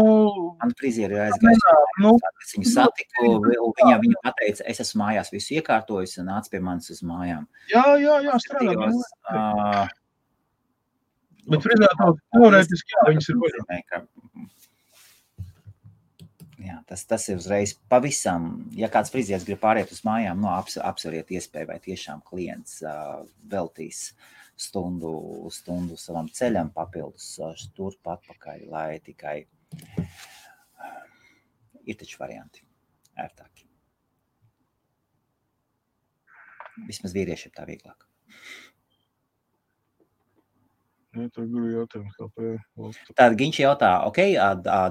[0.60, 1.64] Man frizieri ir aizgājis.
[2.00, 6.60] Nu, es viņu satiku, viņa, viņa pateica, es esmu mājās visu iekārtojis un nāc pie
[6.64, 7.44] manis uz mājām.
[7.72, 8.88] Jā, jā, jā strādā.
[9.28, 9.82] Uh,
[11.50, 14.00] Bet frizētavas teorētiski, jā, viņas ir vaļā.
[16.64, 18.46] Jā, tas, tas ir uzreiz pavisam.
[18.72, 22.78] Ja kāds frizieris grib pāriet uz mājām, no nu, aps, apsveriet iespēju, vai tiešām klients
[22.86, 25.12] uh, veltīs uh, stundu,
[25.54, 27.34] stundu savam ceļam, papildus
[27.76, 29.36] turp atpakaļ, lai tikai
[31.84, 32.64] ir taču varianti
[33.20, 33.68] ērtāki.
[36.88, 38.08] Vismaz vīriešiem tā vieglāk.
[41.14, 41.28] Ja,
[43.14, 44.18] Tāda Ginča jautā, ok,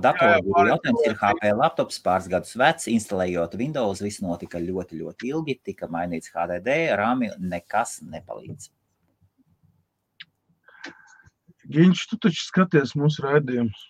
[0.05, 5.57] datoru jautājums ir HP laptops pāris gadus vecs, instalējot Windows, viss notika ļoti, ļoti ilgi,
[5.71, 8.71] tika mainīts HDD, rāmi, nekas nepalīdz.
[11.71, 13.83] Giņš, tu taču skaties mūsu raidījumus.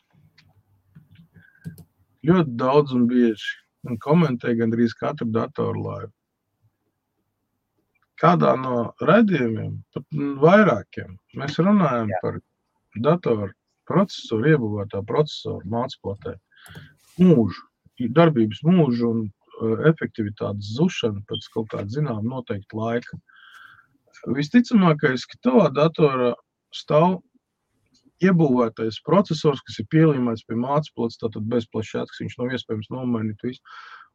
[2.27, 3.59] Ļoti daudz un bieži.
[3.83, 6.11] Un komentē gandrīz katru datoru laivu.
[8.21, 10.05] Kādā no raidījumiem, pat
[10.39, 12.19] vairākiem, mēs runājam Jā.
[12.21, 12.37] par
[13.07, 13.49] datoru
[13.89, 16.37] procesoru, iebūvētā procesoru mācītājai.
[17.19, 17.65] Mūžu,
[18.15, 23.19] darbības mūžu un uh, efektivitātes zušanu pēc kaut kāda zināmā noteikta laika.
[24.37, 26.31] Visticamākais, ka tavā datorā
[26.71, 27.19] stāv
[28.23, 33.61] iebūvētais processors, kas ir pielīmēts pie mācītājs, tātad bez plašākas, viņš nav iespējams nomainīt visu.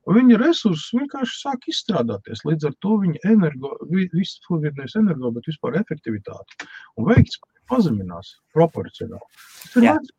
[0.09, 2.45] Un viņa resursi vienkārši sāk izstrādāties.
[2.49, 9.43] Līdz ar to viņa energo, viss nevis energo, bet vispār efektivitāte un veiktspēja pazeminās proporcionāli.
[9.65, 10.15] Tas ir vajadzīgs.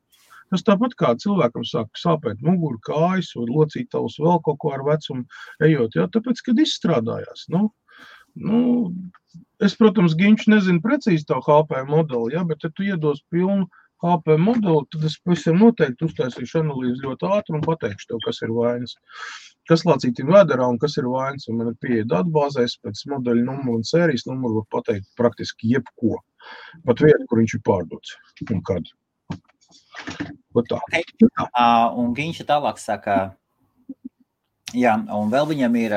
[0.49, 5.25] Tas tāpat kā cilvēkam sāk sāpēt mugurā, kājas, vai locītavs, vēl kaut ko ar vecumu
[5.65, 5.97] ejot.
[5.97, 7.67] Jā, tāpēc, kad izstrādājās, nu,
[8.39, 8.61] nu,
[9.63, 13.67] es, protams, Ginčs nezinu precīzi to HP modeli, ja, bet ja tu iedos pilnu
[14.03, 18.53] HP modeli, tad es pavisam noteikti uztaisīšu analīzi ļoti ātri un pateikšu tev, kas ir
[18.55, 18.95] vainas.
[19.69, 23.81] Kas lācītim vēderā un kas ir vainas, un man ir pieeja datbāzēs pēc modeļa numuru
[23.81, 26.15] un sērijas numuru var pateikt praktiski jebko.
[26.87, 28.15] Pat vietu, kur viņš ir pārdots
[28.47, 28.87] un kad.
[30.55, 30.79] Bet tā.
[30.87, 31.03] Okay.
[31.43, 33.19] Uh, un viņš tālāk saka,
[34.77, 35.93] Jā, un vēl viņam ir,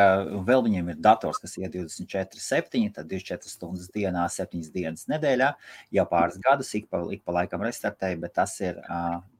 [0.46, 5.50] vēl viņam ir dators, kas ir 24, 7, tad 24 stundas dienā, 7 dienas nedēļā.
[5.92, 8.78] Jau pāris gadus ik pa, ik pa laikam restartēja, bet tas ir,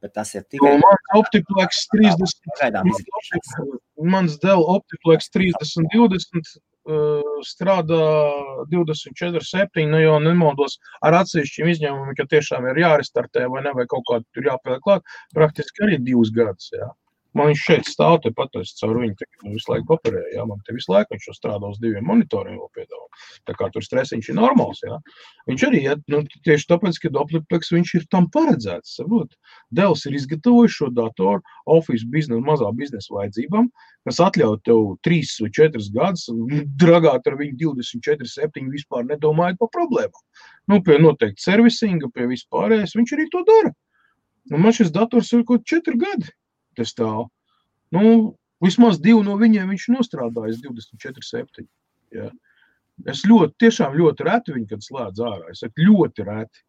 [0.03, 0.75] bet tas ir tikai.
[0.75, 2.51] No, mans Optiplex 30.
[2.59, 3.55] Gaidām izgriešanas.
[4.13, 6.53] Mans Dell Optiplex 30, 20
[7.47, 7.99] strādā
[8.69, 13.85] 24, 7, nu jau nemaldos ar atsevišķiem izņēmumiem, ka tiešām ir jārestartē vai ne, vai
[13.87, 16.91] kaut kādu tur jāpieliek klāt, praktiski arī divus gadus, jā.
[17.33, 20.33] Man viņš šeit stāv, te pat es caur viņu te, nu, visu laiku operēju.
[20.35, 20.43] Jā.
[20.49, 23.07] Man te visu laiku viņš strādā uz diviem monitoriem vēl piedāvā.
[23.49, 24.83] Tā kā tur stresiņš ir normāls.
[24.85, 24.99] Jā.
[25.49, 28.97] Viņš arī iet, nu, tieši tāpēc, ka Dopliplex viņš ir tam paredzēts.
[28.99, 29.33] Saprot?
[29.73, 31.41] Dēls ir izgatavojis šo datoru
[31.73, 33.71] office biznesa, mazā biznesa vajadzībām,
[34.05, 36.27] kas atļauj tev 3 vai 4 gadus
[36.83, 40.21] dragāt ar viņu 24, 7 vispār nedomājot par problēmām.
[40.69, 43.73] Nu, pie noteikti servisinga, pie vispārējais, viņš arī to dara.
[44.51, 46.29] Un man šis dators ir kaut 4 gadi
[46.77, 47.27] te stāv.
[47.93, 51.65] Nu, vismaz divi no viņiem viņš nostrādājis 24, 7.
[52.15, 52.29] Ja.
[53.09, 55.49] Es ļoti, tiešām ļoti reti viņu, kad slēdz ārā.
[55.53, 56.63] Es saku, ļoti reti.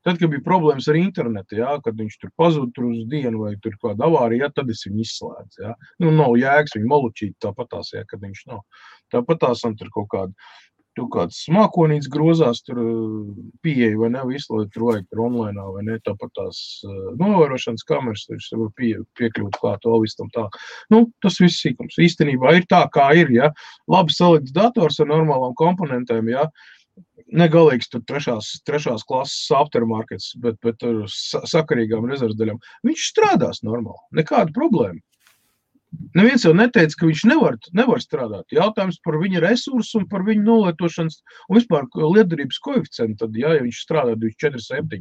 [0.00, 3.50] Tad, kad bija problēmas ar internetu, ja, kad viņš tur pazuda tur uz dienu vai
[3.60, 5.60] tur kāda avārija, ja, tad es viņu izslēdzu.
[5.66, 5.74] Ja.
[6.00, 8.62] Nu, nav jēgas viņu molučīt tāpat tās, ja, kad viņš nav.
[9.12, 10.48] Tāpat tās man tur kaut kāda
[10.98, 12.80] tur kāds mākonīts grozās, tur
[13.64, 16.62] pieeja vai ne, visu laiku tur vajag tur online vai ne, tāpat tās
[17.20, 20.48] novērošanas kameras, tur var pie, piekļūt klāt vēl visam tā.
[20.92, 21.98] Nu, tas viss sīkums.
[22.02, 23.52] Īstenībā ir tā, kā ir, ja,
[23.90, 26.48] labi salikts dators ar normālām komponentēm, ja,
[27.30, 32.58] negalīgs tur trešās, trešās klases aftermarkets, bet, bet ar sakarīgām rezerves daļām.
[32.86, 35.00] Viņš strādās normāli, nekāda problēma.
[36.14, 38.44] Neviens jau neteica, ka viņš nevar, nevar strādāt.
[38.54, 41.16] Jautājums par viņa resursu un par viņa nolietošanas
[41.48, 43.24] un vispār liederības koeficientu.
[43.24, 45.00] Tad, ja, ja viņš strādā 24, 7,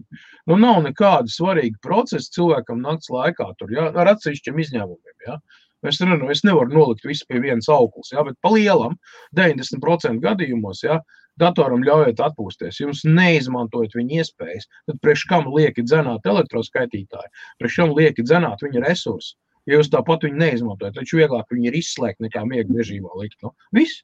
[0.49, 5.17] nu nav nekāda svarīga procesa cilvēkam nakts laikā tur, ja, ar atsevišķiem izņēmumiem.
[5.27, 5.37] Ja.
[5.85, 8.97] Es, ne, es nevaru nolikt visu pie vienas auklas, ja, bet pa lielam
[9.37, 10.97] 90% gadījumos ja,
[11.39, 12.81] datoram ļaujiet atpūsties.
[12.81, 17.31] Jums neizmantojot viņa iespējas, tad priekš kam lieki dzenāt elektroskaitītāju,
[17.61, 19.37] priekš kam lieki dzenāt viņa resursus.
[19.67, 23.37] Ja jūs tāpat viņu neizmantojat, tad vieglāk viņu ir izslēgt nekā miega režīmā likt.
[23.43, 24.03] Nu, viss.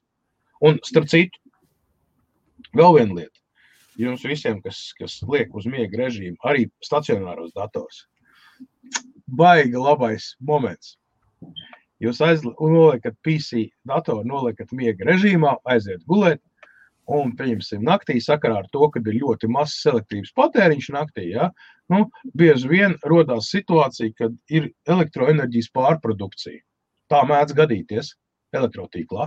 [0.64, 1.40] Un starp citu,
[2.76, 3.40] vēl viena lieta.
[4.00, 8.04] Jums visiem, kas, kas liek uz miega režīmu, arī stacionāros dators,
[9.26, 10.96] baigi labais moments.
[12.04, 16.42] Jūs aizliekat PC datoru, noliekat miega režīmā, aiziet gulēt,
[17.08, 21.48] un, pieņemsim, naktī sakarā ar to, ka ir ļoti mazs elektrības patēriņš naktī, ja,
[21.92, 22.04] nu,
[22.38, 26.62] bieži vien rodās situācija, kad ir elektroenerģijas pārprodukcija.
[27.12, 28.14] Tā mēdz gadīties
[28.56, 29.26] elektrotīklā.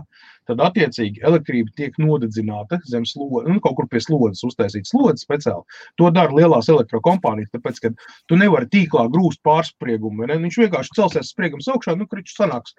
[0.49, 5.80] Tad, attiecīgi, elektrība tiek nodedzināta zem slodzes, nu, kaut kur pie slodzes, uztaisīt slodzi speciāli.
[6.01, 7.91] To dara lielās elektrokompānijas, tāpēc, ka
[8.30, 10.28] tu nevari tīklā grūst pārspriegumu.
[10.30, 10.39] Ne?
[10.45, 12.76] Viņš vienkārši celsies spriegums augšā, nu, kričs sanāks,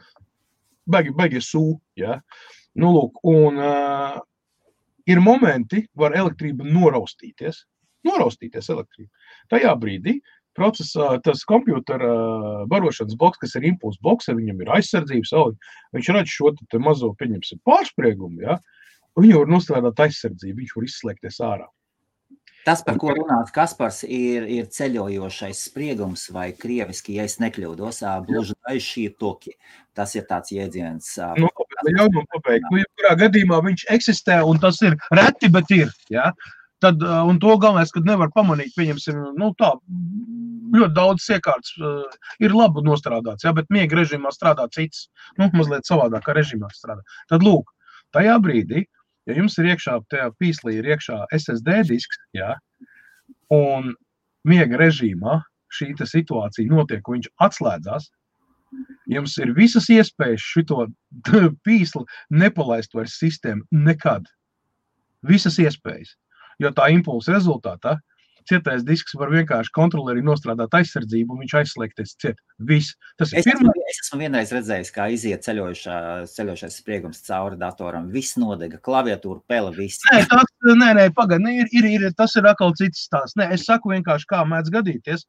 [0.90, 1.64] beigas, beigas sū.
[2.00, 2.20] Ja?
[2.78, 4.20] Nu, lūk, un, uh,
[5.10, 7.64] ir momenti, var elektrība noraustīties.
[8.08, 9.10] Noraustīties elektrība.
[9.52, 10.18] Tajā brīdī
[10.56, 12.12] procesā, tas kompjutera
[12.70, 17.12] barošanas bloks, kas ir impulsu bloks, viņam ir aizsardzības audi, viņš redz šo mazo,
[17.68, 18.58] pārspriegumu, ja?
[19.18, 21.68] viņu var nostrādāt aizsardzību, viņš var izslēgties ārā.
[22.60, 28.02] Tas, par ko runāts Kaspars, ir, ir ceļojošais spriegums, vai krieviski, ja es nekļūdos,
[28.68, 29.54] daļšī toki.
[29.96, 31.08] Tas ir tāds jēdziens.
[31.40, 31.48] Nu,
[31.88, 32.68] ļauj man pabeigt.
[32.68, 35.94] Nu, ja gadījumā viņš eksistē, un tas ir reti, bet ir.
[36.12, 36.28] Ja?
[36.80, 39.74] Tad, un to galvenais, kad nevar pamanīt, pieņemsim, nu tā,
[40.72, 42.06] ļoti daudz iekārts uh,
[42.40, 45.08] ir labi nostrādāts, ja, bet miega režīmā strādā cits,
[45.38, 47.04] nu, mazliet savādākā režīmā strādā.
[47.32, 47.68] Tad, lūk,
[48.16, 48.86] tajā brīdī,
[49.28, 52.54] ja jums ir iekšā, tajā pīslī ir iekšā SSD disks, ja,
[53.52, 53.92] un
[54.48, 55.40] miega režīmā
[55.74, 58.08] šī situācija notiek, un viņš atslēdzās,
[59.10, 60.86] jums ir visas iespējas šo
[61.66, 64.26] pīsli nepalaist vairs sistēmu nekad.
[65.26, 66.14] Visas iespējas.
[66.60, 67.96] Jo tā impulsa rezultātā
[68.50, 72.40] cietais disks var vienkārši kontrolerī nostrādāt aizsardzību, un viņš aizslēgties ciet.
[72.70, 72.96] Viss.
[73.20, 73.70] Tas ir es, pirma...
[73.70, 75.96] esmu, es esmu vienreiz redzējis, kā iziet ceļojušā,
[76.34, 78.08] ceļojušais spriegums cauri datoram.
[78.14, 80.02] Viss nodega, klaviatūra, pele, viss.
[80.10, 83.38] Nē, tas, nē, nē pagaidi, ir, ir, ir, tas ir atkal cits stāsts.
[83.40, 85.26] Nē, es saku vienkārši, kā mēdz gadīties.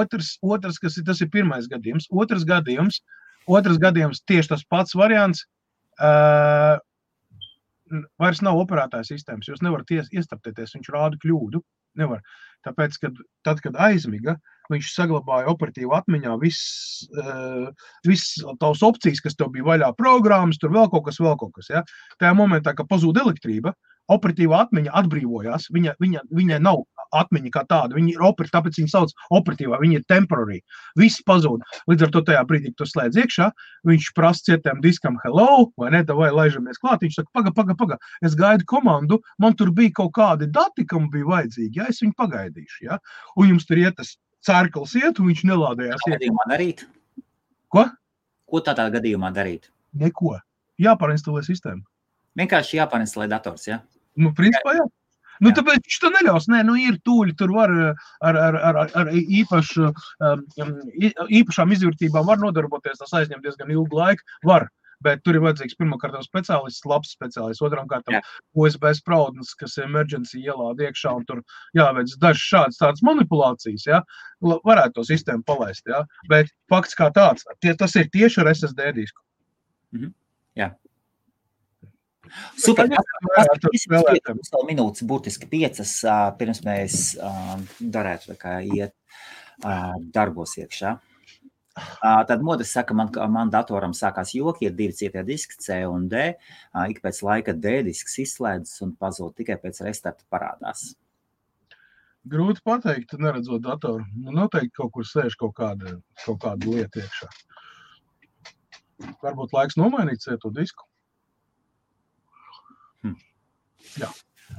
[0.00, 2.10] Otrs, otrs kas ir, tas ir pirmais gadījums.
[2.12, 3.00] Otrs gadījums,
[3.48, 5.46] otrs gadījums tieši tas pats variants.
[5.98, 6.76] Uh,
[8.20, 9.48] vairs nav operētāja sistēmas.
[9.50, 11.62] Jūs nevarat iestartēties, viņš rāda kļūdu.
[11.98, 12.20] Nevar.
[12.66, 13.16] Tāpēc, kad,
[13.46, 14.36] tad, kad aizmiga,
[14.70, 17.70] viņš saglabāja operatīvu atmiņā visas uh,
[18.06, 18.26] vis
[18.60, 21.70] tās opcijas, kas tev bija vaļā, programmas, tur vēl kaut kas, vēl kaut kas.
[21.72, 21.82] Ja?
[22.20, 23.72] Tajā momentā, kad pazūd elektrība,
[24.12, 25.68] operatīva atmiņa atbrīvojās.
[25.74, 26.84] Viņa, viņa, viņa nav
[27.16, 27.96] atmiņa kā tāda.
[27.96, 30.60] Viņa ir operatīva, tāpēc viņa sauc operatīvā, viņa ir temporary.
[30.98, 31.64] Viss pazūd.
[31.90, 33.48] Līdz ar to tajā brīdī, kad tu slēdz iekšā,
[33.88, 37.04] viņš prasa cietām diskam hello, vai ne, vai laižamies klāt.
[37.04, 41.08] Viņš saka, paga, paga, paga, es gaidu komandu, man tur bija kaut kādi dati, kam
[41.12, 42.84] bija vajadzīgi, ja es viņu pagaidīšu.
[42.88, 43.00] Ja?
[43.36, 46.04] Un jums tur iet tas cērklis iet, un viņš nelādējās.
[46.04, 46.86] Ko darīt?
[47.72, 47.84] Ko?
[48.48, 49.68] Ko tādā gadījumā darīt?
[49.98, 50.38] Neko.
[50.80, 51.82] Jāpārinstalē sistēma.
[52.38, 53.80] Vienkārši jāpārinstalē dators, ja?
[54.18, 54.86] Nu, principā, jā.
[55.44, 56.48] Nu, tāpēc viņš to neļaus.
[56.50, 59.92] Nē, nu, ir tūļi, tur var ar, ar, ar, ar īpašu,
[61.40, 62.98] īpašām izvērtībām var nodarboties.
[63.02, 64.26] Tas aizņem diezgan ilgu laiku.
[64.48, 64.66] Var.
[65.04, 68.18] Bet tur ir vajadzīgs pirmkārt speciālists, labs speciālists, otram kārtam
[68.58, 71.44] USB spraudnes, kas ir emergency ielāda iekšā, un tur
[71.78, 74.00] jāveic dažas šādas tādas manipulācijas, ja,
[74.42, 76.02] varētu to sistēmu palaist, ja,
[76.32, 79.22] bet fakts kā tāds, tie, tas ir tieši ar SSD disku.
[79.94, 80.10] Jā.
[82.58, 82.88] Super.
[82.92, 85.98] Tas vēl minūtes, burtiski piecas,
[86.38, 87.02] pirms mēs
[87.80, 88.36] darētu
[88.76, 88.94] iet
[90.14, 90.96] darbos iekšā.
[92.02, 96.32] Tad modes saka, man, man datoram sākās joki, ir divi cietie diski, C un D.
[96.90, 100.96] Ik pēc laika D disks izslēdzas un pazūd tikai pēc restarta parādās.
[102.28, 104.02] Grūti pateikt, neredzot datoru.
[104.18, 107.30] Nu, noteikti kaut kur sēž kaut kāda, kaut kāda lieta iekšā.
[109.22, 110.87] Varbūt laiks nomainīt cieto disku.
[113.98, 114.10] Jā.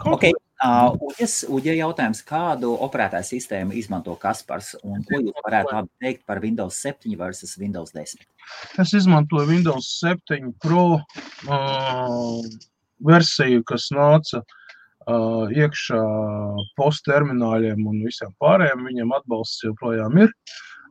[0.05, 0.33] Okay.
[0.59, 6.25] Uh, Uģes, Uģe jautājums, kādu operētāju sistēmu izmanto Kaspars un ko jūs varētu abi teikt
[6.27, 8.25] par Windows 7 versus Windows 10?
[8.83, 12.43] Es izmantoju Windows 7 Pro uh,
[13.07, 16.03] versiju, kas nāca uh, iekšā
[16.75, 18.83] posttermināļiem un visiem pārējiem.
[18.91, 20.35] Viņam atbalsts joprojām ir.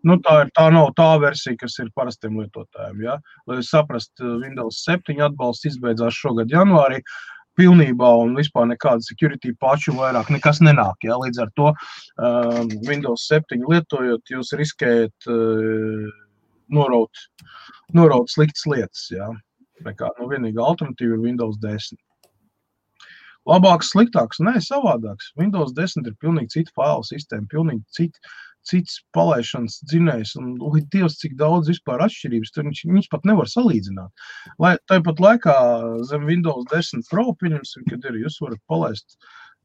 [0.07, 3.05] Nu, tā, ir, tā nav tā versija, kas ir parastiem lietotājiem.
[3.05, 3.21] Ja?
[3.51, 7.03] Lai saprastu, Windows 7 atbalsts izbeidzās šogad janvārī.
[7.05, 11.03] Uh, pilnībā un vispār nekāda security pašu vairāk nekas nenāk.
[11.07, 11.19] Ja?
[11.21, 16.09] Līdz ar to um, Windows 7 lietojot, jūs riskējat uh,
[16.75, 17.25] noraut,
[17.97, 19.09] noraut sliktas lietas.
[19.15, 19.31] Ja?
[19.87, 21.99] Nekā, nu, vienīgā alternatīva ir Windows 10.
[23.49, 25.31] Labāks, sliktāks, nē, savādāks.
[25.41, 28.35] Windows 10 ir pilnīgi cita failu sistēma, pilnīgi cita
[28.69, 30.35] cits palaišanas dzinējs.
[30.41, 34.29] Un, oi, Dievs, cik daudz vispār atšķirības tur viņš, viņš pat nevar salīdzināt.
[34.63, 35.59] Lai tāpat laikā
[36.11, 39.19] zem Windows 10 Pro, pieņemsim, kad ir, jūs varat palaist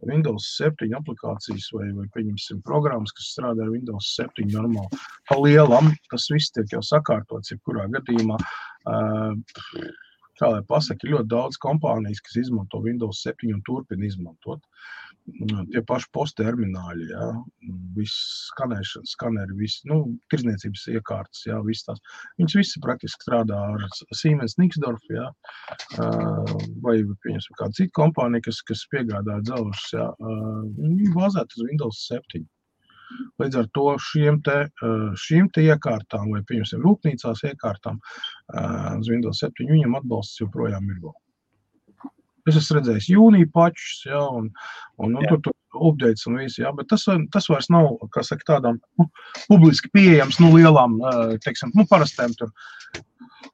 [0.03, 5.03] Windows 7 aplikācijas vai, vai pieņemsim programmas, kas strādā ar Windows 7 normāli.
[5.29, 8.39] Pa lielam tas viss tiek jau sakārtots, jebkurā gadījumā.
[8.83, 9.37] Uh,
[10.39, 14.63] kā lai pasaka, ir ļoti daudz kompānijas, kas izmanto Windows 7 un turpina izmantot.
[15.23, 17.27] Nu, tie paši posttermināļi, ja,
[17.95, 18.15] viss
[18.49, 20.01] skanēšana, skaneri, viss, nu,
[20.33, 22.01] tirzniecības iekārtas, ja, viss tās.
[22.41, 23.85] Viņas visi praktiski strādā ar
[24.19, 25.29] Siemens Nixdorf, ja,
[26.83, 30.09] vai, pieņemsim, kādu citu kompāniju, kas, kas piegādā dzelžus, ja,
[30.81, 32.43] viņi bāzēt uz Windows 7.
[33.39, 34.59] Līdz ar to šiem te,
[35.23, 38.03] šīm te iekārtām, vai, pieņemsim, rūpnīcās iekārtām
[38.99, 41.15] uz Windows 7, viņam atbalsts joprojām ir vēl.
[42.49, 44.49] Es esmu redzējis jūnija pačus, ja, un,
[44.99, 45.53] un, un tur tur
[45.89, 48.81] updates un viss, ja, bet tas, tas vairs nav, kā saka, tādām
[49.47, 50.99] publiski pieejams, nu, lielām,
[51.45, 52.51] teiksim, nu, parastēm tur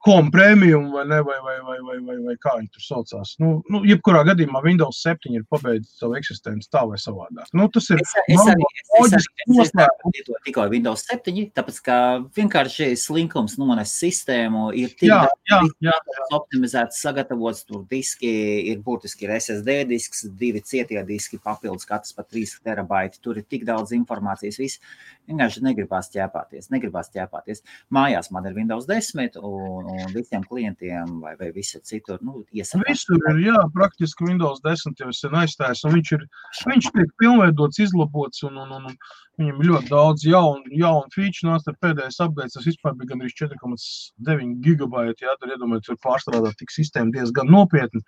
[0.08, 3.34] Home Premium vai, ne, vai, vai, vai, vai, vai, vai kā viņi tur saucās.
[3.42, 7.50] Nu, nu, jebkurā gadījumā Windows 7 ir pabeidzis savu eksistenci tā vai savādāk.
[7.58, 8.68] Nu, tas ir es arī
[9.00, 11.98] lietoju tikai Windows 7, tāpēc ka
[12.38, 16.26] vienkārši slinkums nones sistēmu ir tik jā, jā, jā, jā.
[16.38, 18.32] optimizēts, sagatavots, tur diski
[18.72, 23.48] ir burtiski ir SSD disks, divi cietie diski, papildus katrs pa 3 terabaiti, tur ir
[23.50, 24.84] tik daudz informācijas, viss
[25.30, 27.64] vienkārši negribās ķēpāties, negribās ķēpāties.
[27.94, 32.20] Mājās man ir Windows 10 un un visiem klientiem, vai, vai visur citur.
[32.26, 36.26] Nu, Visur ir, jā, praktiski Windows 10 jau ir aizstājis, un viņš, ir,
[36.72, 38.98] viņš tiek pilnveidots, izlabots, un, un, un, un
[39.40, 41.52] viņam ļoti daudz jaunu, jaunu feature.
[41.52, 46.76] Nāc, pēdējais updates, tas vispār bija gandrīz 4,9 gigabaiti, jā, tur iedomājieties, tur pārstrādāt tik
[46.76, 48.04] sistēmu diezgan nopietni.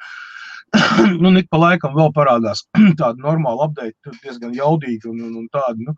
[1.21, 2.63] nu, ik pa laikam vēl parādās
[2.99, 5.95] tāda normāla update, diezgan jaudīga un, un, un tāda, nu,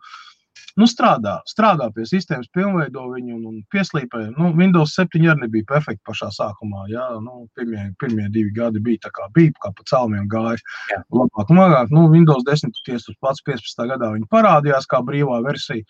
[0.80, 4.24] nu, strādā, strādā pie sistēmas, pilnveido viņu un, un pieslīpē.
[4.38, 6.88] Nu, Windows 7 arī nebija perfekti pašā sākumā.
[6.92, 10.58] Jā, nu, pirmie, pirmie divi gadi bija tā kā bija, kā pa celmiem gāja.
[10.92, 11.00] Jā.
[11.14, 11.94] Labāk, labāk.
[11.94, 13.86] Nu, Windows 10 tiesa uz pats 15.
[13.94, 15.86] gadā viņi parādījās kā brīvā versija.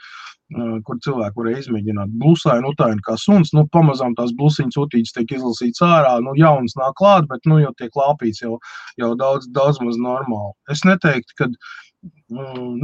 [0.84, 3.54] Kur cilvēki varēja izmēģināt blūzainu, utainu kā suns.
[3.56, 6.18] Nu, pamazām tās blūziņas utītes tiek izlasītas ārā.
[6.22, 8.58] Nu, jaunas nāk klāt, bet nu, jau tiek lāpīts jau,
[9.00, 10.52] jau daudz, daudz maz normāli.
[10.70, 11.93] Es neteiktu, ka Nu,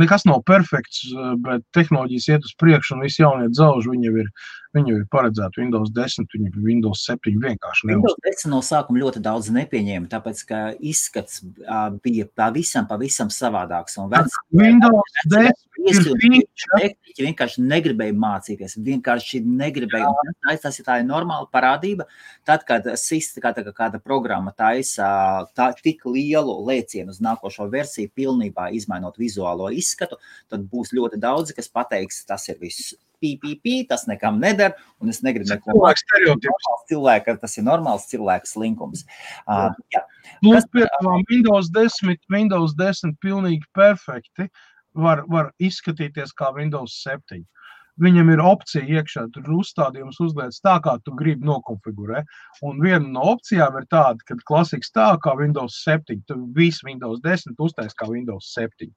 [0.00, 1.02] nekas nav perfekts,
[1.44, 4.30] bet tehnoloģijas iet uz priekšu, un visi jaunie dzelži viņu ir,
[4.76, 7.96] viņu ir paredzēti Windows 10, viņi ir Windows 7 vienkārši neuzstāv.
[7.96, 10.60] Windows 10 no sākuma ļoti daudz nepieņēma, tāpēc, ka
[10.92, 11.42] izskats
[12.04, 13.98] bija pavisam, pavisam savādāks.
[14.00, 20.10] Un vec, Windows 10 tehniķi vienkārši negribēja mācīties, vienkārši negribēja.
[20.46, 22.06] Tas, tas ir tā ir normāla parādība.
[22.48, 25.10] Tad, kad SIS, kā tā, kāda programma taisa
[25.56, 31.56] tā, tik lielu lēcienu uz nākošo versiju, pilnībā izmainot vizuālo izskatu, tad būs ļoti daudzi,
[31.56, 32.94] kas pateiks, tas ir viss.
[33.20, 36.50] PPP, tas nekam neder, un es negribu neko tādu.
[36.90, 39.04] Cilvēka, tas ir normāls cilvēka slinkums.
[39.46, 40.02] Uh, jā.
[40.42, 44.48] Plus, pie tām Windows 10, Windows 10 pilnīgi perfekti
[44.94, 47.44] var, var izskatīties kā Windows 7.
[48.00, 52.28] Viņam ir opcija iekšā, tur ir uzstādījums uzliekas tā, kā tu gribi nokonfigurēt.
[52.66, 57.20] Un viena no opcijām ir tāda, ka klasiks tā kā Windows 7, tu visu Windows
[57.26, 58.90] 10 uztais kā Windows 7.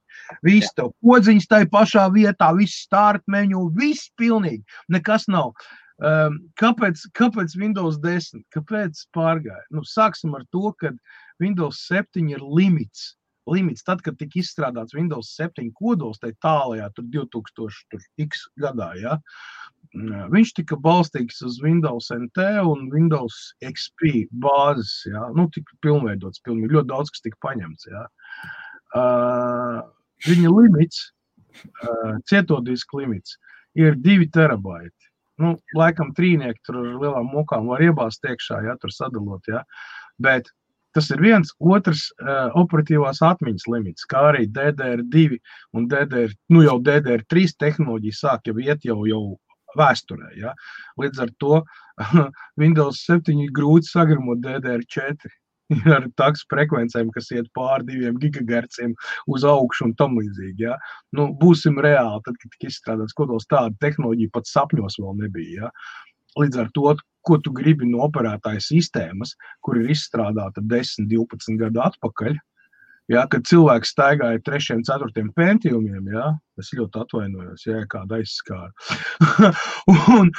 [0.46, 5.52] Viss tev podziņas tajā pašā vietā, viss start menu, viss pilnīgi, nekas nav.
[6.02, 8.42] Um, kāpēc, kāpēc Windows 10?
[8.54, 9.62] Kāpēc pārgāja?
[9.70, 10.90] Nu, sāksim ar to, ka
[11.42, 13.12] Windows 7 ir limits
[13.50, 13.84] limits.
[13.86, 18.40] Tad, kad tika izstrādāts Windows 7 kodols, tai tālajā 2000.
[18.60, 19.18] gadā, ja,
[20.32, 25.04] viņš tika balstīts uz Windows NT un Windows XP bāzes.
[25.10, 27.88] Ja, nu, tika pilnveidots, pilnīgi ļoti daudz kas tika paņemts.
[27.92, 28.04] Ja.
[28.94, 29.80] Uh,
[30.26, 31.10] viņa limits,
[31.82, 33.38] uh, cietodisku limits,
[33.78, 35.10] ir 2 terabaiti.
[35.42, 39.42] Nu, laikam trīnieki tur ar lielām mokām var iebāzt iekšā, ja tur sadalot.
[39.50, 39.64] Ja.
[40.22, 40.50] Bet
[40.94, 45.38] Tas ir viens, otrs uh, operatīvās atmiņas limits, kā arī DDR2
[45.74, 49.22] un DDR, nu jau DDR3 tehnoloģija sāk jau iet jau, jau
[49.78, 50.34] vēsturē.
[50.38, 50.54] Ja?
[51.00, 51.62] Līdz ar to
[52.60, 55.34] Windows 7 ir grūti sagramot DDR4
[55.96, 58.94] ar taksu frekvencēm, kas iet pāri diviem gigahertziem
[59.32, 60.66] uz augšu un tam līdzīgi.
[60.68, 60.78] Ja?
[61.16, 65.64] Nu, būsim reāli, tad, kad tika izstrādāts kodols, tāda tehnoloģija pat sapņos vēl nebija.
[65.64, 65.72] Ja?
[66.40, 71.84] Līdz ar to, ko tu gribi no operētāja sistēmas, kur ir izstrādāta 10, 12 gadu
[71.84, 72.36] atpakaļ,
[73.12, 76.30] Ja, kad cilvēks staigāja trešiem, ceturtiem pētījumiem, ja,
[76.60, 78.70] es ļoti atvainojos, ja kāda aizskāra.
[80.16, 80.30] un,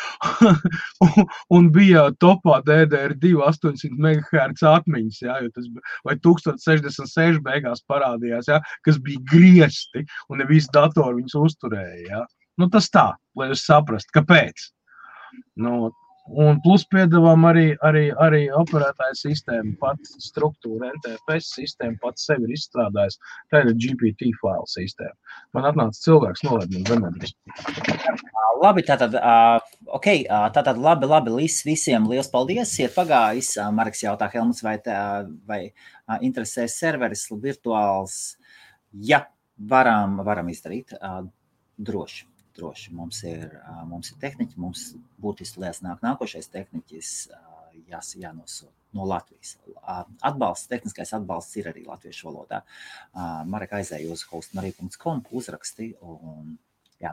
[0.50, 0.64] un,
[1.58, 5.70] un bija topā DDR2 800 MHz atmiņas, ja, tas,
[6.08, 10.02] vai 1066 beigās parādījās, ja, kas bija griezti,
[10.34, 12.02] un ne visi datori viņus uzturēja.
[12.10, 12.26] Ja.
[12.58, 14.72] Nu, tas tā, lai jūs saprastu, kāpēc.
[15.56, 15.92] Nu,
[16.26, 22.56] Un plus piedāvājam arī, arī, arī operētāja sistēmu, pats struktūra, NTFS sistēma pats sevi ir
[22.56, 23.20] izstrādājis.
[23.54, 25.14] Tā ir GPT file sistēma.
[25.54, 27.36] Man atnāca cilvēks, man zemeļus.
[28.64, 29.62] Labi, tātad, uh,
[30.00, 32.74] ok, uh, tātad labi, labi, lis, visiem liels paldies.
[32.82, 35.00] Ir pagājis, uh, Marks jautā, Helmuts, vai, tā,
[35.46, 38.40] vai uh, interesē serveris virtuāls?
[38.98, 39.28] Ja
[39.62, 41.28] varam, varam izdarīt, uh,
[41.78, 42.94] droši droši.
[42.96, 43.54] Mums ir,
[43.90, 44.88] mums ir tehniķi, mums
[45.22, 47.12] būtiski lietas nāk nākošais tehniķis,
[47.92, 49.58] jās, jānosūta no Latvijas.
[50.24, 52.62] Atbalsts, tehniskais atbalsts ir arī latviešu valodā.
[53.52, 56.54] Marek aizēja uz hostmarī.com, uzraksti un,
[57.04, 57.12] jā.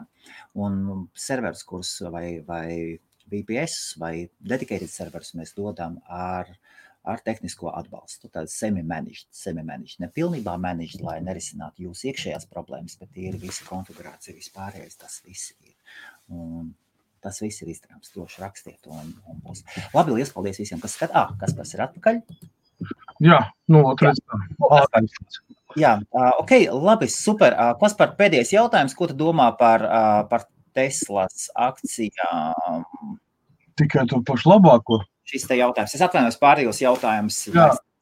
[0.55, 2.99] un serverus, kurus vai, vai
[3.31, 8.29] VPS vai dedicated serverus mēs dodam ar uh, ar tehnisko atbalstu.
[8.31, 14.35] Tad semi-managed, semi-managed, ne pilnībā managed, lai nerisinātu jūsu iekšējās problēmas, bet ir visa konfigurācija,
[14.37, 15.75] vispārējais tas viss ir.
[16.31, 16.71] Un
[17.23, 18.11] tas viss ir izdarāms.
[18.15, 19.63] Droši rakstiet, un, un būs.
[19.95, 21.15] Labi, liels paldies visiem, kas skatās.
[21.19, 22.21] Ah, kas tas ir atpakaļ?
[23.23, 23.39] Jā,
[23.71, 24.19] nu, otrais.
[25.79, 25.93] Jā,
[26.39, 27.55] ok, labi, super.
[27.79, 29.85] Kas par pēdējais jautājums, ko tu domā par,
[30.31, 33.17] par Teslas akcijām?
[33.79, 34.99] Tikai to pašu labāko
[35.29, 35.95] šis te jautājums.
[35.95, 37.41] Es atvainojos pārējos jautājumus.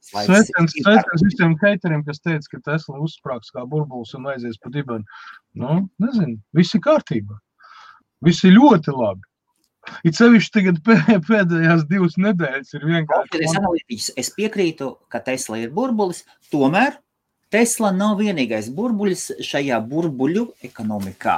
[0.02, 0.74] Sveiciens
[1.22, 5.06] visiem haiteriem, kas teica, ka Tesla uzsprāgs kā burbulis un aizies pa dibenu.
[5.54, 7.38] Nu, nezinu, viss ir kārtībā.
[8.26, 9.22] Viss ir ļoti labi.
[10.06, 10.82] It sevišķi tagad
[11.30, 14.02] pēdējās divas nedēļas ir vienkārši.
[14.18, 16.22] Es piekrītu, ka Tesla ir burbulis,
[16.54, 16.98] tomēr
[17.52, 21.34] Tesla nav vienīgais burbuļs šajā burbuļu ekonomikā.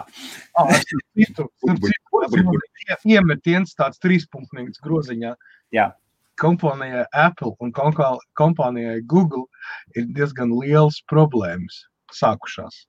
[3.10, 5.34] Iemetiens tāds trīspunktīgs groziņā.
[5.74, 5.90] Jā.
[6.40, 9.44] Kompānijai Apple un kompānijai Google
[9.94, 12.80] ir diezgan liels problēmas sākušās.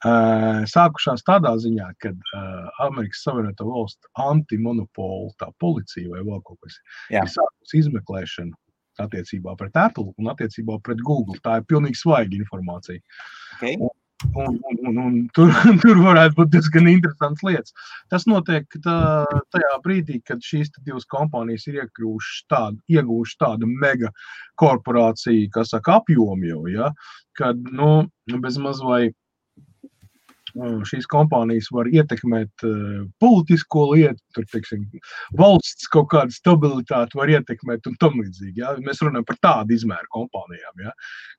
[0.00, 6.56] Uh, sākušās tādā ziņā, ka uh, Amerikas Savienoto Valstu antimonopola, tā policija vai vēl kaut
[6.64, 6.78] kas,
[7.12, 7.26] Jā.
[7.26, 8.56] ir sākusi izmeklēšanu
[9.04, 11.36] attiecībā pret Apple un attiecībā pret Google.
[11.44, 13.00] Tā ir pilnīgi svaiga informācija.
[13.58, 13.76] Okay.
[13.76, 13.92] Un,
[14.34, 15.52] un, un, un, tur,
[15.82, 17.74] tur varētu būt diezgan interesants lietas.
[18.12, 18.98] Tas notiek tā,
[19.54, 21.80] tajā brīdī, kad šīs divas kompānijas ir
[22.50, 24.12] tādu, iegūšas tādu mega
[24.60, 26.92] korporāciju, kas saka apjomu jau, ja,
[27.38, 28.04] kad, nu,
[28.40, 29.08] bez maz vai
[30.88, 34.86] šīs kompānijas var ietekmēt uh, politisko lietu, tur, teiksim,
[35.38, 38.60] valsts kaut kādu stabilitāti var ietekmēt un tam līdzīgi.
[38.60, 38.74] Ja?
[38.82, 40.94] Mēs runājam par tādu izmēru kompānijām, ja?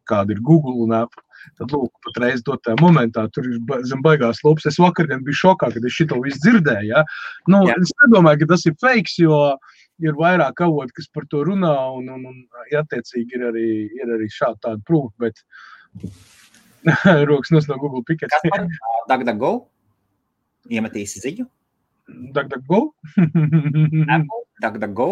[0.08, 1.24] kāda ir Google un Apple.
[1.60, 4.68] Tad, lūk, patreiz dotā momentā tur ir zem baigās lūpas.
[4.72, 6.90] Es vakar gan biju šokā, kad es šito visu dzirdēju.
[6.92, 7.06] Ja?
[7.52, 7.78] Nu, Jā.
[7.82, 9.40] es nedomāju, ka tas ir fakes, jo
[10.02, 13.68] ir vairāk avoti, kas par to runā, un, un, un attiecīgi ir arī,
[14.00, 15.14] ir arī šādi tādi prūfi.
[15.22, 15.44] Bet
[17.30, 18.36] Rokas no Google Pickets.
[19.10, 19.54] DuckDuckGo?
[20.72, 21.46] Iemetīsi ziņu?
[22.36, 22.82] DuckDuckGo?
[24.64, 25.10] DuckDuckGo?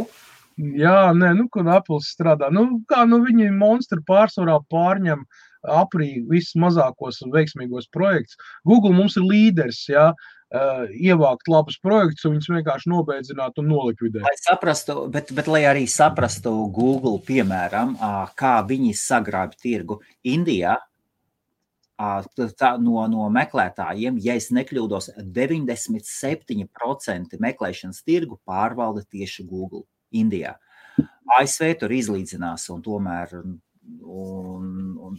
[0.60, 5.22] Jā, nē, nu, kad Apple strādā, nu, kā, nu, viņi monstri pārsvarā pārņem
[5.68, 8.38] aprī visus mazākos un veiksmīgos projektus.
[8.68, 10.14] Google mums ir līderis, uh,
[10.50, 14.24] ievākt labus projektus un viņus vienkārši nobeidzināt un nolikvidēt.
[14.26, 17.98] Lai saprastu, bet, bet lai arī saprastu Google, piemēram,
[18.40, 20.78] kā viņi sagrābi tirgu Indijā,
[22.00, 30.56] tā, no, no meklētājiem, ja es nekļūdos, 97% meklēšanas tirgu pārvalda tieši Google Indijā.
[31.38, 33.62] ASV tur izlīdzinās, un tomēr un,
[34.02, 35.14] un,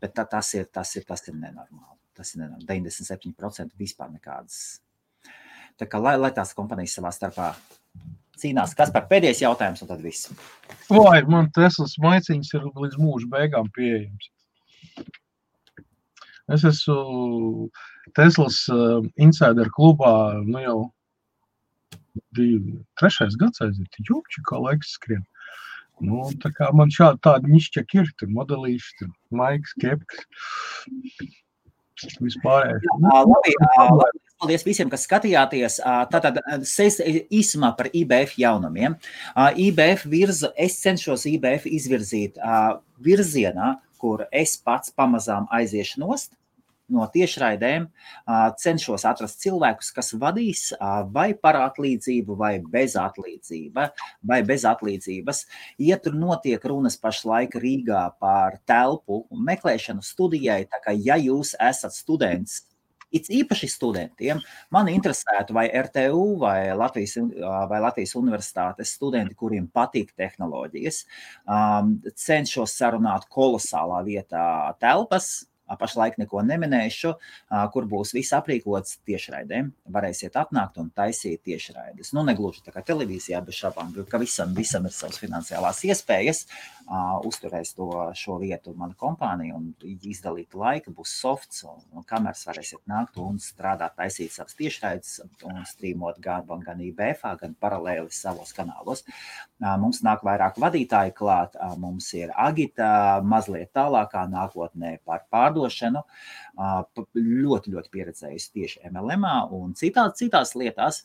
[0.00, 1.98] bet tā, tas, ir, tas, ir, tas ir nenormāli.
[2.14, 2.66] Tas ir nenormāli.
[2.68, 4.60] 97% vispār nekādas.
[5.80, 7.52] Tā kā lai, lai tās kompānijas savā starpā
[8.38, 10.30] cīnās, kas par pēdējais jautājums, un tad viss.
[10.90, 14.30] Vai man Teslas maiciņas ir līdz mūža beigām pieejams?
[16.54, 17.70] Es esmu
[18.16, 20.12] Teslas uh, insider klubā
[20.44, 20.78] nu jau
[22.36, 24.00] divi, trešais gads aiziet.
[24.08, 25.24] Jūči, kā laiks skrien.
[26.02, 30.26] Nu, tā kā man šādi tādi nišķi ir, tur modelīši, tur maiks, kepks.
[32.18, 32.82] Vispārējais.
[32.82, 33.54] Jā, labi,
[34.00, 35.78] labi, paldies visiem, kas skatījāties.
[36.10, 36.40] Tātad
[37.30, 38.98] īsumā par IBF jaunumiem.
[39.38, 42.40] IBF virza, es cenšos IBF izvirzīt
[43.04, 46.34] virzienā, kur es pats pamazām aiziešu nost
[46.92, 47.86] no tiešraidēm
[48.60, 50.66] cenšos atrast cilvēkus, kas vadīs
[51.14, 53.88] vai par atlīdzību, vai bez atlīdzība,
[54.26, 55.44] vai bez atlīdzības.
[55.86, 61.96] Ja tur notiek runas pašlaik Rīgā par telpu meklēšanu studijai, tā kā ja jūs esat
[61.96, 62.62] students,
[63.14, 64.40] It īpaši studentiem
[64.74, 67.14] man interesētu, vai RTU vai Latvijas,
[67.70, 71.04] vai Latvijas universitātes studenti, kuriem patīk tehnoloģijas,
[71.46, 74.46] um, cenšos sarunāt kolosālā vietā
[74.82, 77.14] telpas, Pašlaik neko neminēšu,
[77.72, 79.70] kur būs viss aprīkots tiešraidēm.
[79.94, 82.12] Varēsiet atnākt un taisīt tiešraides.
[82.12, 86.44] Nu, negluži tā kā televīzijā, bet šāpām, ka visam, visam ir savas finansiālās iespējas.
[87.24, 89.72] Uzturēs to šo vietu mana kompānija un
[90.04, 95.14] izdalīt laika, būs softs un kameras varēsiet nākt un strādāt, taisīt savas tiešraides
[95.48, 99.06] un strīmot gan, gan IBF, gan paralēli savos kanālos.
[99.64, 106.02] Mums nāk vairāk vadītāji klāt, mums ir Agita mazliet tālākā nākotnē par pārdošanu pārdošanu,
[107.14, 111.02] ļoti, ļoti pieredzējusi tieši MLM un citās, citās lietās.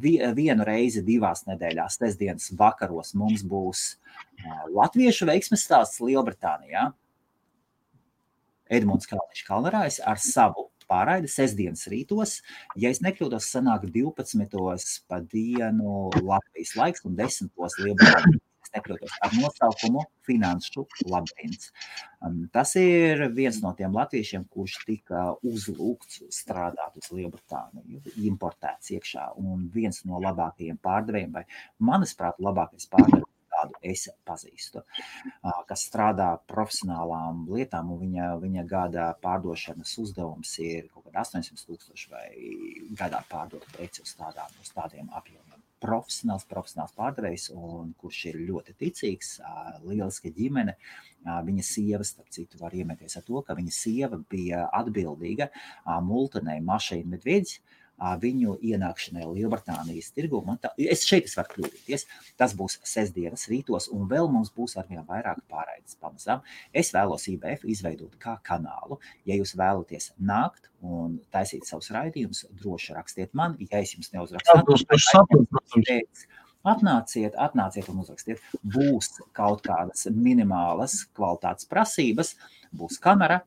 [0.00, 3.98] Vienu reizi divās nedēļās, sestdienas vakaros mums būs
[4.74, 6.92] latviešu veiksmes stāsts Lielbritānijā.
[8.68, 12.42] Edmunds Kalniņš Kalnarājs ar savu pārraidi sestdienas rītos.
[12.76, 15.00] Ja es nekļūdos, sanāk 12.
[15.08, 17.48] pa dienu Latvijas laiks un 10.
[17.56, 21.72] Lielbritānijas es nekļūdos, ar nosaukumu Finanšu labirints.
[22.24, 29.32] Um, tas ir viens no tiem latviešiem, kurš tika uzlūgts strādāt uz Lielbritāniju, importēts iekšā,
[29.40, 31.46] un viens no labākajiem pārdevējiem, vai
[31.80, 33.26] manuprāt, labākais pārdevējs
[33.58, 34.84] kādu es pazīstu,
[35.66, 42.12] kas strādā profesionālām lietām, un viņa, viņa gada pārdošanas uzdevums ir kaut kāda 800 tūkstoši
[42.12, 42.28] vai
[43.00, 45.37] gadā pārdot preci uz, tādām, uz tādiem apjomiem
[45.82, 49.36] profesionāls, profesionāls pārdevējs, un kurš ir ļoti ticīgs,
[49.86, 50.76] lieliska ģimene.
[51.24, 55.50] Viņa sieva, starp citu, var iemeties ar to, ka viņa sieva bija atbildīga
[56.06, 57.58] multinē mašīnu medveģis
[57.98, 60.40] viņu ienākšanai Lielbritānijas tirgu.
[60.62, 62.06] Tā, es šeit es varu kļūdīties.
[62.38, 66.42] Tas būs sestdienas rītos, un vēl mums būs arvien vairāk pārraides pamazām.
[66.72, 69.00] Es vēlos IBF izveidot kā kanālu.
[69.28, 73.58] Ja jūs vēlaties nākt un taisīt savus raidījumus, droši rakstiet man.
[73.70, 76.28] Ja es jums neuzrakstu, tad
[76.66, 78.42] atnāciet, atnāciet un uzrakstiet.
[78.62, 82.34] Būs kaut kādas minimālas kvalitātes prasības,
[82.74, 83.40] būs kamera,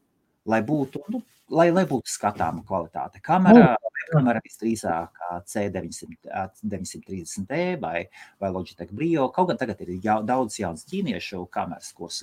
[0.45, 1.22] lai būtu, nu,
[1.52, 3.22] lai, lai būtu skatāma kvalitāte.
[3.24, 3.76] Kamera,
[4.12, 7.99] kamera visdrīzāk C930E vai,
[8.41, 9.30] vai Logitech Brio.
[9.34, 12.18] Kaut gan tagad ir jau, daudz jaunas ķīniešu kameras, kuras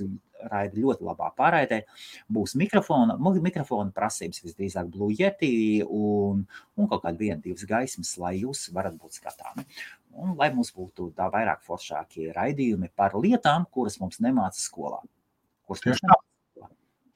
[0.52, 1.78] raida ļoti labā pārraidē.
[2.32, 5.52] Būs mikrofona, mikrofona prasības visdrīzāk Blue Yeti
[5.84, 6.44] un,
[6.76, 9.62] un kaut kāda viena, divas gaismas, lai jūs varat būt skatāmi.
[10.18, 15.00] Un lai mums būtu tā vairāk foršākie raidījumi par lietām, kuras mums nemāca skolā.
[15.68, 16.16] Tieši tā.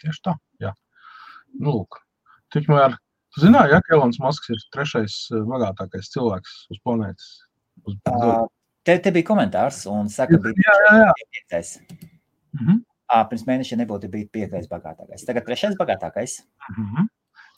[0.02, 0.72] Tieši tā, jā.
[1.52, 1.92] Nu, lūk,
[2.52, 2.96] tikmēr
[3.32, 7.30] Tu zināji, ja Elonas Masks ir trešais eh, bagātākais cilvēks uz planētas?
[7.88, 7.96] Uz...
[8.10, 8.44] Uh,
[8.84, 11.28] te, te bija komentārs, un saka, bija jā, jā, jā.
[11.36, 11.70] piektais.
[12.52, 12.82] Mm -hmm.
[13.08, 15.24] uh, pirms mēneša nebūtu bijis piektais bagātākais.
[15.24, 16.42] Tagad trešais bagātākais.
[16.76, 17.08] Mm -hmm.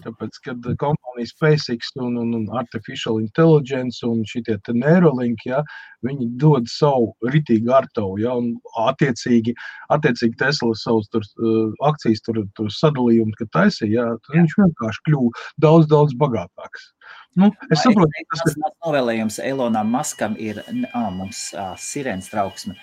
[0.03, 5.61] Tāpēc, kad kompānija SpaceX un, un, un Artificial Intelligence un šitie Neuralink, ja,
[6.05, 9.55] viņi dod savu ritīgu artavu, ja, un attiecīgi,
[9.95, 15.05] attiecīgi Tesla savus tur, uh, akcijas tur, tur sadalījumu, kad taisīja, ja, tad viņš vienkārši
[15.09, 16.91] kļuva daudz, daudz bagātāks.
[17.39, 20.59] Nu, es saprotu, ka tas ir novēlējums Elonam Maskam ir,
[20.91, 22.75] ah, mums ah, sirēns trauksme.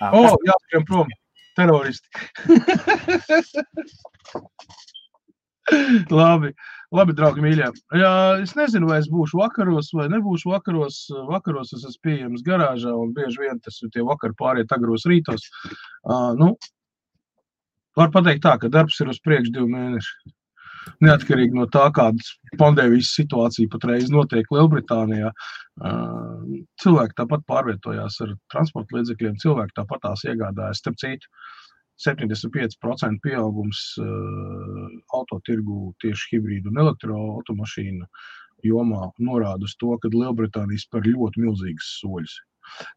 [0.00, 1.14] Ah, o, oh, jāskrien prom,
[1.54, 2.10] teroristi.
[6.20, 6.52] labi,
[6.94, 7.70] labi, draugi, mīļie.
[7.98, 8.12] Jā,
[8.44, 11.02] es nezinu, vai es būšu vakaros vai nebūšu vakaros.
[11.30, 15.48] Vakaros es esmu pieejams garāžā, un bieži vien tas ir tie vakar pāriet agros rītos.
[16.06, 16.54] Uh, nu,
[17.98, 20.34] var pateikt tā, ka darbs ir uz priekšu divu mēnešu.
[21.02, 25.32] Neatkarīgi no tā, kāda pandēmijas situācija patreiz notiek Lielbritānijā,
[26.82, 30.80] cilvēki tāpat pārvietojās ar transporta līdzekļiem, cilvēki tāpat tās iegādājas.
[30.84, 31.32] Starp citu,
[32.02, 38.08] 75% pieaugums uh, autotirgu tieši hibrīdu un elektroautomašīnu
[38.66, 42.36] jomā norāda uz to, ka Lielbritānija spēr ļoti milzīgus soļus.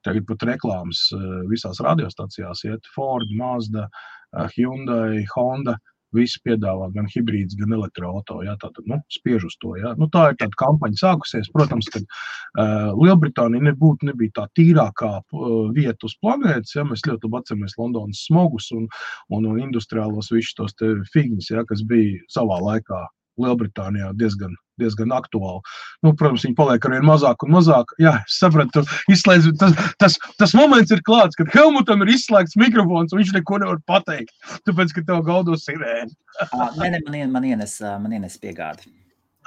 [0.03, 5.77] Tagad pat reklāmas uh, visās radiostacijās iet Ford, Mazda, uh, Hyundai, Honda.
[6.15, 8.45] Visi piedāvā gan hibrīds, gan elektroautorātu.
[8.47, 9.75] Ja, tātad, nu, spiež uz to.
[9.79, 9.93] Ja.
[9.99, 11.51] Nu, tā ir tāda kampaņa sākusies.
[11.53, 16.75] Protams, ka uh, Lielbritānija nebūtu nebija tā tīrākā uh, vieta uz planētas.
[16.77, 16.87] Ja.
[16.89, 18.89] Mēs ļoti labi atceramies Londonas smogus un,
[19.29, 20.75] un, un industriālos visus tos
[21.13, 23.05] figņus, ja, kas bija savā laikā
[23.41, 25.63] Lielbritānijā diezgan, diezgan aktuāli.
[26.05, 27.95] Nu, protams, viņi paliek ar vien mazāk un mazāk.
[28.01, 33.13] Jā, es sapratu, izslēdz, tas, tas, tas moments ir klāts, kad Helmutam ir izslēgts mikrofons,
[33.13, 34.35] un viņš neko nevar pateikt.
[34.67, 36.15] Tāpēc, ka tev gaudo sirēni.
[36.79, 38.91] Nē, ne, man, man ienes, man ienes piegādi.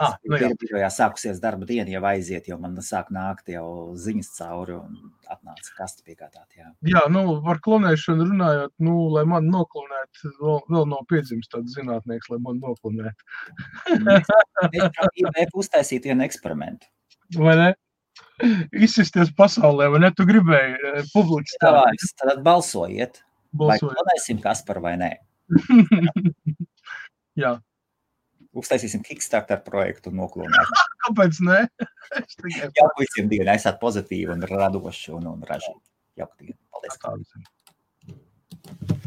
[0.03, 0.49] Ah, nu jā.
[0.59, 3.67] Birojā sākusies darba diena, jau aiziet, jo man sāk nākt jau
[3.99, 4.97] ziņas cauri un
[5.31, 6.49] atnāca kasti piegādāt.
[6.59, 11.77] Jā, jā nu, par klonēšanu runājot, nu, lai man noklonētu, vēl, vēl nav piedzimis tāds
[11.77, 13.31] zinātnieks, lai man noklonētu.
[15.43, 16.87] Es uztaisītu vienu eksperimentu.
[17.39, 17.69] Vai ne?
[18.75, 20.11] Izsisties pasaulē, vai ne?
[20.15, 21.63] Tu gribēji eh, publicēt.
[22.23, 23.23] Tad balsojiet.
[23.53, 23.59] Balsojiet.
[23.63, 25.11] Vai klonēsim Kasparu vai nē?
[27.43, 27.57] jā
[28.53, 30.81] Uztaisīsim Kickstarter projektu un noklonēsim.
[31.07, 31.61] Kāpēc ne?
[32.13, 35.81] Jauku visiem dienu, esat pozitīvi un radoši un, un ražīgi.
[36.21, 36.59] Jauku dienu.
[36.73, 37.01] Paldies.
[37.07, 37.31] Paldies.